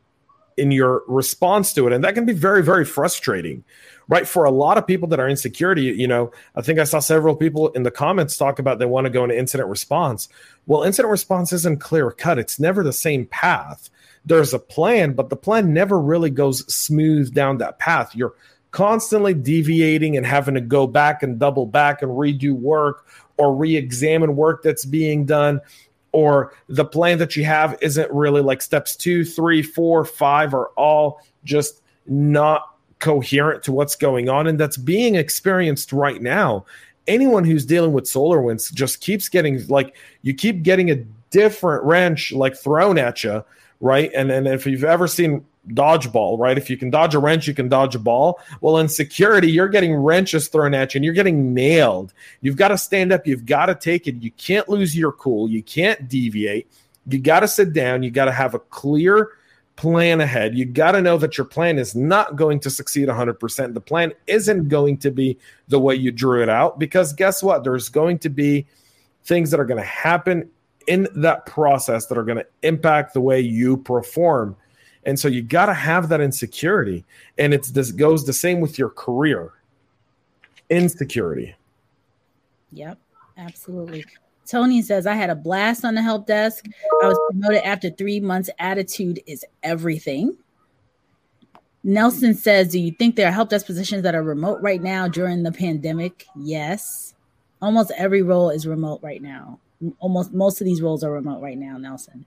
[0.56, 1.94] in your response to it.
[1.94, 3.64] And that can be very very frustrating
[4.10, 4.28] right?
[4.28, 7.00] For a lot of people that are in security you know i think i saw
[7.00, 10.28] several people in the comments talk about they want to go into incident response.
[10.68, 12.40] Well incident response isn't clear cut.
[12.40, 13.90] It's never the same path.
[14.26, 18.16] There's a plan but the plan never really goes smooth down that path.
[18.16, 18.34] You're
[18.74, 23.08] constantly deviating and having to go back and double back and redo work
[23.38, 25.62] or re-examine work that's being done
[26.12, 30.70] or the plan that you have isn't really like steps two three four five are
[30.70, 36.66] all just not coherent to what's going on and that's being experienced right now.
[37.06, 40.96] Anyone who's dealing with SolarWinds just keeps getting like you keep getting a
[41.30, 43.44] different wrench like thrown at you
[43.84, 44.10] right?
[44.16, 46.58] And and if you've ever seen dodgeball, right?
[46.58, 48.40] If you can dodge a wrench, you can dodge a ball.
[48.62, 52.14] Well, in security, you're getting wrenches thrown at you and you're getting nailed.
[52.42, 53.26] You've got to stand up.
[53.26, 54.22] You've got to take it.
[54.22, 55.50] You can't lose your cool.
[55.50, 56.68] You can't deviate.
[57.08, 58.04] You got to sit down.
[58.04, 59.32] You got to have a clear
[59.76, 60.56] plan ahead.
[60.56, 63.74] You got to know that your plan is not going to succeed 100%.
[63.74, 65.38] The plan isn't going to be
[65.68, 67.64] the way you drew it out because guess what?
[67.64, 68.68] There's going to be
[69.24, 70.50] things that are going to happen
[70.88, 74.56] in that process that are going to impact the way you perform
[75.06, 77.06] and so you got to have that insecurity.
[77.38, 79.52] And it's this goes the same with your career.
[80.70, 81.56] Insecurity.
[82.72, 82.98] Yep,
[83.38, 84.06] absolutely.
[84.46, 86.66] Tony says, I had a blast on the help desk.
[87.02, 88.50] I was promoted after three months.
[88.60, 90.38] Attitude is everything.
[91.84, 95.08] Nelson says, Do you think there are help desk positions that are remote right now
[95.08, 96.26] during the pandemic?
[96.36, 97.14] Yes.
[97.62, 99.60] Almost every role is remote right now.
[100.00, 102.26] Almost most of these roles are remote right now, Nelson.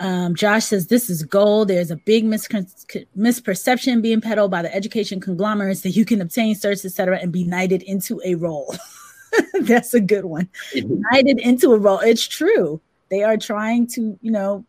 [0.00, 1.68] Um, Josh says this is gold.
[1.68, 6.84] There's a big misperception being peddled by the education conglomerates that you can obtain certs,
[6.84, 8.74] etc., and be knighted into a role.
[9.60, 10.48] That's a good one.
[10.72, 12.00] United into a role.
[12.00, 12.80] It's true.
[13.08, 14.64] They are trying to, you know,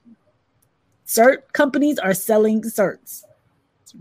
[1.07, 3.23] cert companies are selling certs.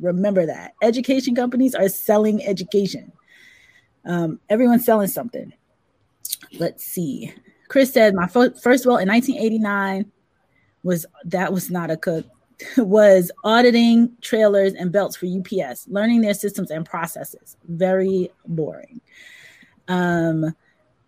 [0.00, 0.74] Remember that.
[0.82, 3.12] Education companies are selling education.
[4.04, 5.52] Um, everyone's selling something.
[6.58, 7.32] Let's see.
[7.68, 10.10] Chris said, My f- first role in 1989
[10.84, 12.24] was that was not a cook,
[12.76, 17.56] was auditing trailers and belts for UPS, learning their systems and processes.
[17.66, 19.00] Very boring.
[19.88, 20.54] Um,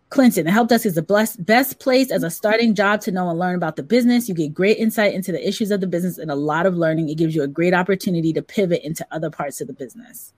[0.09, 3.29] Clinton, the help desk is the best, best place as a starting job to know
[3.29, 4.29] and learn about the business.
[4.29, 7.09] You get great insight into the issues of the business and a lot of learning.
[7.09, 10.33] It gives you a great opportunity to pivot into other parts of the business.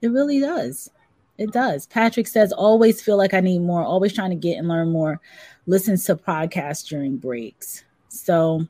[0.00, 0.90] It really does.
[1.36, 1.86] It does.
[1.86, 5.20] Patrick says, always feel like I need more, always trying to get and learn more.
[5.66, 7.84] Listens to podcasts during breaks.
[8.20, 8.66] So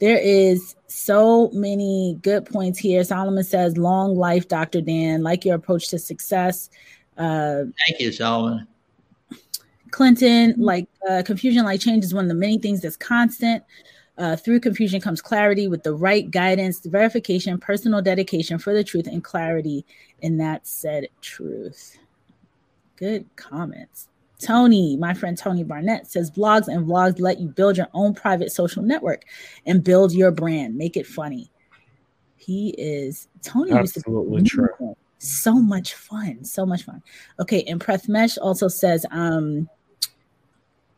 [0.00, 3.02] there is so many good points here.
[3.04, 4.80] Solomon says, long life, Dr.
[4.80, 6.70] Dan, like your approach to success.
[7.16, 8.66] Uh, Thank you, Solomon.
[9.90, 13.64] Clinton, like uh, confusion, like change is one of the many things that's constant.
[14.18, 19.06] Uh, through confusion comes clarity with the right guidance, verification, personal dedication for the truth
[19.06, 19.86] and clarity
[20.20, 21.96] in that said truth.
[22.96, 24.08] Good comments.
[24.38, 28.52] Tony, my friend Tony Barnett says blogs and vlogs let you build your own private
[28.52, 29.24] social network
[29.66, 30.76] and build your brand.
[30.76, 31.50] Make it funny.
[32.36, 33.72] He is Tony.
[33.72, 34.96] Absolutely true.
[35.18, 36.44] So much fun.
[36.44, 37.02] So much fun.
[37.40, 39.68] Okay, and Prathmesh also says, um,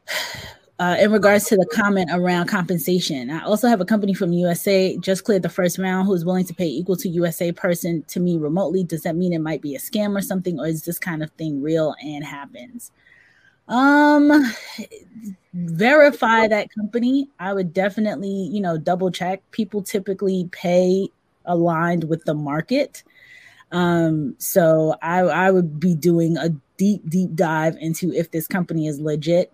[0.79, 3.31] uh, in regards to the comment around compensation.
[3.31, 6.55] I also have a company from USA just cleared the first round who's willing to
[6.55, 8.85] pay equal to USA person to me remotely.
[8.85, 11.31] Does that mean it might be a scam or something, or is this kind of
[11.33, 12.93] thing real and happens?
[13.71, 14.53] Um,
[15.55, 17.29] verify that company.
[17.39, 19.49] I would definitely, you know, double check.
[19.53, 21.09] People typically pay
[21.47, 23.05] aligned with the market.
[23.73, 28.89] Um, so I, I would be doing a deep, deep dive into if this company
[28.89, 29.53] is legit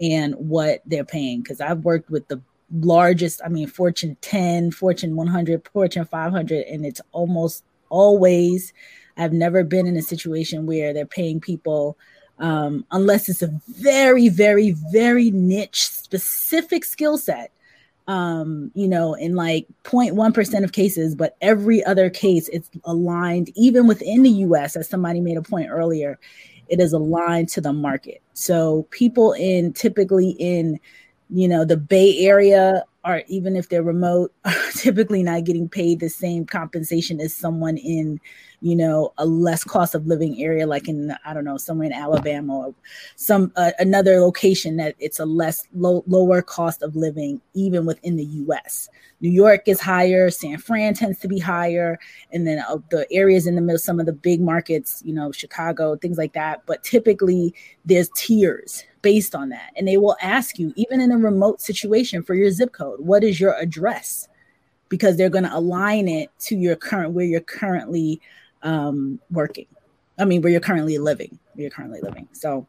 [0.00, 1.42] and what they're paying.
[1.42, 2.40] Because I've worked with the
[2.72, 8.72] largest, I mean, Fortune 10, Fortune 100, Fortune 500, and it's almost always,
[9.16, 11.98] I've never been in a situation where they're paying people
[12.38, 17.52] um, unless it's a very, very, very niche specific skill set.
[18.08, 23.88] Um, you know, in like 0.1% of cases, but every other case it's aligned, even
[23.88, 26.16] within the US, as somebody made a point earlier,
[26.68, 28.22] it is aligned to the market.
[28.32, 30.78] So people in typically in,
[31.30, 36.00] you know, the Bay Area are even if they're remote, are typically not getting paid
[36.00, 38.20] the same compensation as someone in,
[38.60, 41.92] you know, a less cost of living area, like in I don't know, somewhere in
[41.92, 42.74] Alabama or
[43.14, 48.16] some uh, another location that it's a less low, lower cost of living, even within
[48.16, 48.88] the U.S.
[49.20, 51.98] New York is higher, San Fran tends to be higher,
[52.32, 55.30] and then uh, the areas in the middle, some of the big markets, you know,
[55.30, 56.66] Chicago, things like that.
[56.66, 57.54] But typically,
[57.84, 59.70] there's tiers based on that.
[59.76, 63.22] And they will ask you, even in a remote situation, for your zip code, what
[63.22, 64.26] is your address?
[64.88, 68.20] Because they're going to align it to your current, where you're currently
[68.64, 69.68] um, working.
[70.18, 72.26] I mean, where you're currently living, where you're currently living.
[72.32, 72.66] So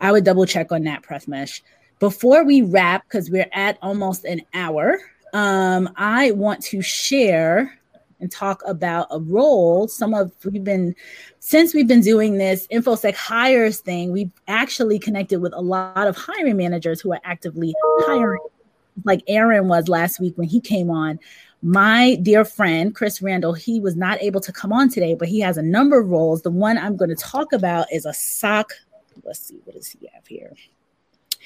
[0.00, 1.60] I would double check on that, Prathmesh.
[1.98, 5.00] Before we wrap, because we're at almost an hour,
[5.32, 7.80] um, I want to share
[8.24, 9.86] and talk about a role.
[9.86, 10.96] Some of we've been
[11.40, 16.16] since we've been doing this infosec hires thing, we've actually connected with a lot of
[16.16, 18.40] hiring managers who are actively hiring,
[19.04, 21.20] like Aaron was last week when he came on.
[21.60, 25.40] My dear friend Chris Randall, he was not able to come on today, but he
[25.40, 26.40] has a number of roles.
[26.40, 28.72] The one I'm going to talk about is a SOC.
[29.22, 30.54] Let's see, what does he have here?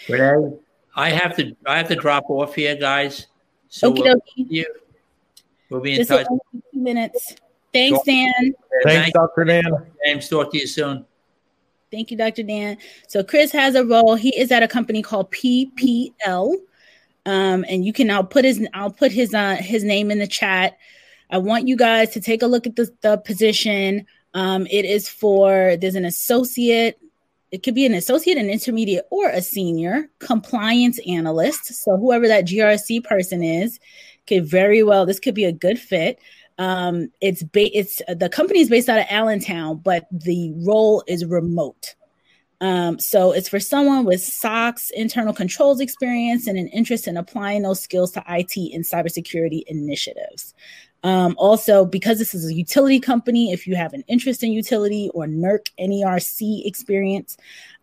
[0.09, 0.57] Renee,
[0.95, 3.26] I have to I have to drop off here, guys.
[3.68, 4.64] So we'll you
[5.71, 6.27] We'll be in Just touch.
[6.27, 7.35] Two minutes.
[7.73, 8.55] Thanks, Dan.
[8.85, 9.45] Thanks, Dr.
[9.45, 9.64] Dan.
[10.05, 11.05] James, talk to you soon.
[11.91, 12.43] Thank you, Dr.
[12.43, 12.79] Dan.
[13.07, 14.14] So Chris has a role.
[14.14, 16.55] He is at a company called PPL.
[17.27, 20.27] Um, and you can I'll put his I'll put his uh his name in the
[20.27, 20.79] chat.
[21.31, 24.07] I want you guys to take a look at the, the position.
[24.33, 26.99] Um, it is for there's an associate,
[27.51, 31.66] it could be an associate, an intermediate, or a senior compliance analyst.
[31.66, 33.79] So whoever that GRC person is,
[34.29, 36.20] could very well this could be a good fit.
[36.59, 41.24] Um, it's ba- it's the company is based out of Allentown, but the role is
[41.24, 41.95] remote.
[42.61, 47.62] Um, so it's for someone with SOX internal controls experience and an interest in applying
[47.62, 50.55] those skills to IT and cybersecurity initiatives.
[51.05, 55.11] Um, also, because this is a utility company, if you have an interest in utility
[55.14, 57.37] or NERC, NERC experience,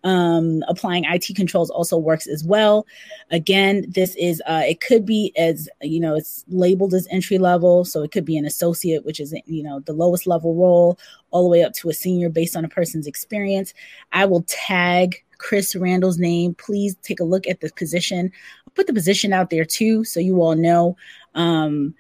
[0.06, 2.86] um, applying IT controls also works as well.
[3.32, 7.84] Again, this is uh, it could be as you know it's labeled as entry level,
[7.84, 10.98] so it could be an associate, which is you know the lowest level role,
[11.32, 13.74] all the way up to a senior based on a person's experience.
[14.14, 18.32] I will tag Chris Randall's name, please take a look at the position.
[18.68, 20.96] I'll put the position out there too, so you all know.
[21.34, 21.96] Um,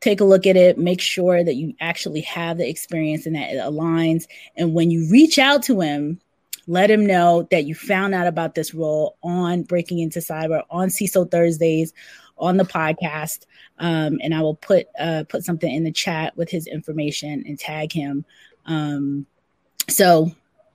[0.00, 3.50] take a look at it, make sure that you actually have the experience and that
[3.50, 4.26] it aligns.
[4.56, 6.20] And when you reach out to him,
[6.66, 10.88] let him know that you found out about this role on Breaking Into Cyber on
[10.88, 11.92] CISO Thursdays
[12.38, 13.46] on the podcast.
[13.78, 17.58] Um, and I will put uh, put something in the chat with his information and
[17.58, 18.24] tag him.
[18.66, 19.26] Um,
[19.88, 20.32] so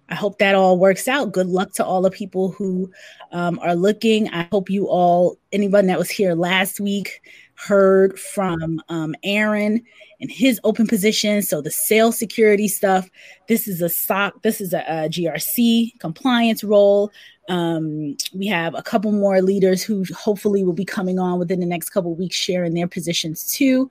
[0.09, 1.31] I hope that all works out.
[1.31, 2.91] Good luck to all the people who
[3.31, 4.29] um, are looking.
[4.29, 7.21] I hope you all, anyone that was here last week,
[7.67, 9.83] heard from um, Aaron
[10.19, 11.41] and his open position.
[11.41, 13.09] So the sales security stuff.
[13.47, 14.41] This is a SOC.
[14.41, 17.11] This is a, a GRC compliance role.
[17.49, 21.65] Um, we have a couple more leaders who hopefully will be coming on within the
[21.65, 23.89] next couple weeks, sharing their positions too,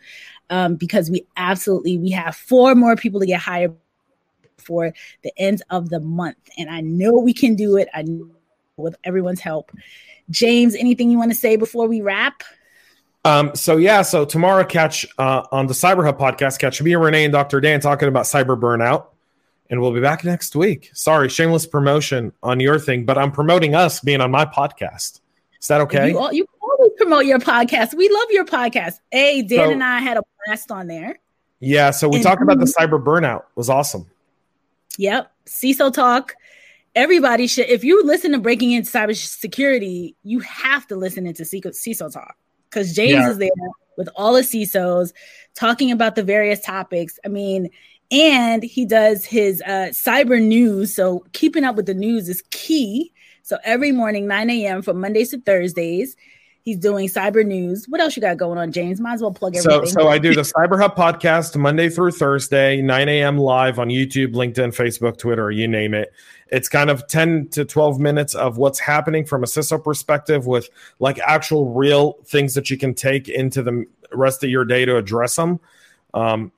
[0.49, 3.75] um, because we absolutely we have four more people to get hired
[4.57, 4.93] for
[5.23, 7.89] the end of the month, and I know we can do it.
[7.95, 8.31] I know
[8.77, 9.73] with everyone's help.
[10.31, 12.43] James, anything you want to say before we wrap?
[13.25, 17.25] Um, so yeah, so tomorrow catch uh, on the Cyber Hub podcast, catch me, Renee,
[17.25, 17.61] and Dr.
[17.61, 19.07] Dan talking about cyber burnout.
[19.69, 20.91] And we'll be back next week.
[20.95, 25.21] Sorry, shameless promotion on your thing, but I'm promoting us being on my podcast.
[25.61, 26.11] Is that okay?
[26.11, 27.95] You, all, you always promote your podcast.
[27.95, 28.95] We love your podcast.
[29.13, 31.21] Hey, Dan so, and I had a blast on there.
[31.61, 33.41] Yeah, so we and, talked about the cyber burnout.
[33.41, 34.07] It was awesome.
[34.99, 35.31] Yep.
[35.47, 36.35] CISO talk.
[36.97, 42.13] Everybody should, if you listen to Breaking Into Cybersecurity, you have to listen into CISO
[42.13, 42.35] talk
[42.71, 43.31] because James yeah.
[43.31, 43.51] is there
[43.97, 45.13] with all the CISOs
[45.55, 47.19] talking about the various topics.
[47.25, 47.69] I mean,
[48.11, 50.95] and he does his uh, cyber news.
[50.95, 53.13] So keeping up with the news is key.
[53.43, 54.83] So every morning, 9 a.m.
[54.83, 56.17] from Mondays to Thursdays,
[56.63, 57.87] he's doing cyber news.
[57.89, 59.01] What else you got going on, James?
[59.01, 59.87] Might as well plug everything.
[59.87, 63.39] So, so I do the Cyber Hub podcast Monday through Thursday, 9 a.m.
[63.39, 66.13] live on YouTube, LinkedIn, Facebook, Twitter, you name it.
[66.49, 70.69] It's kind of 10 to 12 minutes of what's happening from a CISO perspective with
[70.99, 74.97] like actual real things that you can take into the rest of your day to
[74.97, 75.61] address them.
[76.13, 76.53] Um,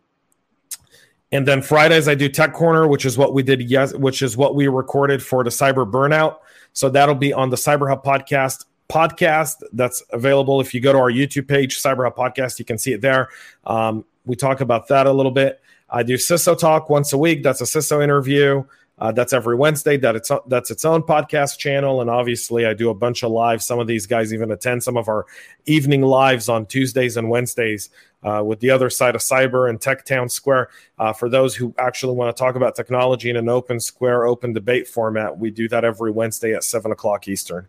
[1.30, 4.36] and then Fridays I do Tech Corner, which is what we did yes, which is
[4.36, 6.38] what we recorded for the Cyber Burnout.
[6.74, 10.61] So that'll be on the Cyber Hub podcast podcast that's available.
[10.61, 13.28] If you go to our YouTube page, Cyber Hub Podcast, you can see it there.
[13.64, 15.61] Um, we talk about that a little bit.
[15.88, 17.43] I do CISO Talk once a week.
[17.43, 18.64] That's a CISO interview.
[18.99, 19.97] Uh, that's every Wednesday.
[19.97, 23.62] That it's that's its own podcast channel, and obviously I do a bunch of live.
[23.62, 25.26] Some of these guys even attend some of our
[25.66, 27.90] evening lives on Tuesdays and Wednesdays
[28.22, 30.68] uh, with the other side of cyber and Tech Town Square.
[30.99, 34.53] Uh, for those who actually want to talk about technology in an open square, open
[34.53, 37.68] debate format, we do that every Wednesday at seven o'clock Eastern.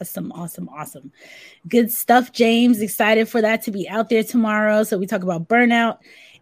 [0.00, 1.12] Awesome, awesome, awesome.
[1.68, 2.80] Good stuff, James.
[2.80, 4.82] Excited for that to be out there tomorrow.
[4.82, 5.98] So we talk about burnout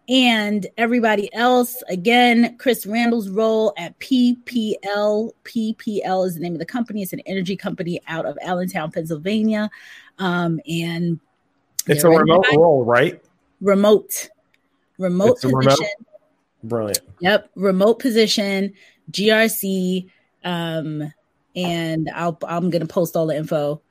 [0.07, 1.81] and everybody else.
[1.87, 5.31] Again, Chris Randall's role at PPL.
[5.43, 7.01] PPL is the name of the company.
[7.01, 9.69] It's an energy company out of Allentown, Pennsylvania.
[10.19, 11.19] Um, and
[11.87, 13.21] it's a remote role, right?
[13.61, 14.29] Remote.
[14.97, 15.55] Remote position.
[15.55, 15.79] Remote?
[16.63, 16.99] Brilliant.
[17.19, 17.49] Yep.
[17.55, 18.73] Remote position,
[19.11, 20.09] GRC.
[20.43, 21.11] Um,
[21.55, 23.81] and I'll I'm gonna post all the info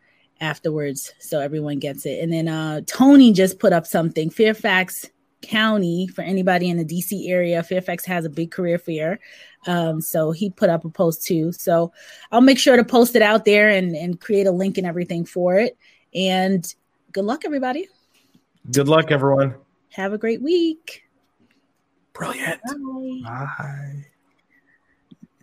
[0.40, 2.22] afterwards so everyone gets it.
[2.22, 4.30] And then uh Tony just put up something.
[4.30, 5.06] Fairfax
[5.44, 9.20] County, for anybody in the DC area, Fairfax has a big career fair.
[9.66, 11.52] Um, so he put up a post too.
[11.52, 11.92] So
[12.32, 15.24] I'll make sure to post it out there and, and create a link and everything
[15.24, 15.76] for it.
[16.14, 16.66] And
[17.12, 17.88] good luck, everybody.
[18.70, 19.54] Good luck, everyone.
[19.90, 21.04] Have a great week.
[22.12, 22.60] Brilliant.
[22.62, 23.46] Bye.
[23.58, 24.04] Bye.